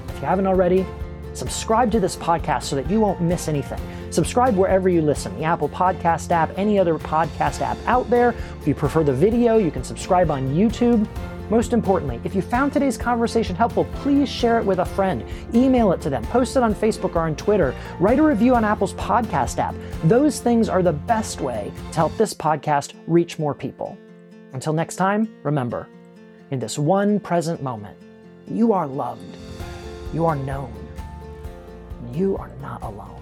If 0.08 0.22
you 0.22 0.28
haven't 0.28 0.48
already, 0.48 0.86
subscribe 1.34 1.92
to 1.92 2.00
this 2.00 2.16
podcast 2.16 2.64
so 2.64 2.78
that 2.78 2.90
you 2.90 3.02
won't 3.02 3.20
miss 3.20 3.50
anything. 3.50 3.82
Subscribe 4.12 4.56
wherever 4.56 4.88
you 4.88 5.02
listen 5.02 5.38
the 5.38 5.44
Apple 5.44 5.68
Podcast 5.68 6.32
app, 6.32 6.58
any 6.58 6.80
other 6.80 6.98
podcast 6.98 7.60
app 7.60 7.78
out 7.86 8.10
there. 8.10 8.34
If 8.62 8.66
you 8.66 8.76
prefer 8.76 9.04
the 9.04 9.12
video, 9.12 9.58
you 9.58 9.72
can 9.72 9.84
subscribe 9.84 10.32
on 10.32 10.56
YouTube. 10.56 11.06
Most 11.50 11.74
importantly, 11.74 12.22
if 12.24 12.36
you 12.36 12.42
found 12.42 12.72
today's 12.72 12.98
conversation 12.98 13.56
helpful, 13.56 13.86
please 13.96 14.30
share 14.30 14.60
it 14.60 14.66
with 14.66 14.80
a 14.80 14.86
friend. 14.86 15.24
Email 15.54 15.92
it 15.92 16.02
to 16.02 16.10
them, 16.10 16.24
post 16.26 16.56
it 16.56 16.64
on 16.64 16.76
Facebook 16.76 17.16
or 17.16 17.22
on 17.22 17.36
Twitter, 17.36 17.74
write 18.00 18.20
a 18.20 18.24
review 18.24 18.56
on 18.56 18.64
Apple's 18.64 18.94
podcast 18.94 19.58
app. 19.58 19.74
Those 20.04 20.40
things 20.40 20.70
are 20.70 20.84
the 20.84 20.94
best 20.94 21.42
way 21.42 21.72
to 21.92 21.96
help 21.96 22.16
this 22.18 22.34
podcast 22.34 22.94
reach 23.08 23.40
more 23.40 23.56
people. 23.56 23.98
Until 24.54 24.74
next 24.74 24.98
time, 24.98 25.28
remember, 25.44 25.88
in 26.52 26.60
this 26.60 26.78
one 26.78 27.20
present 27.20 27.64
moment, 27.64 27.98
you 28.48 28.74
are 28.74 28.88
loved, 28.88 29.38
you 30.14 30.26
are 30.26 30.36
known, 30.36 30.74
you 32.14 32.38
are 32.38 32.52
not 32.62 32.82
alone. 32.84 33.19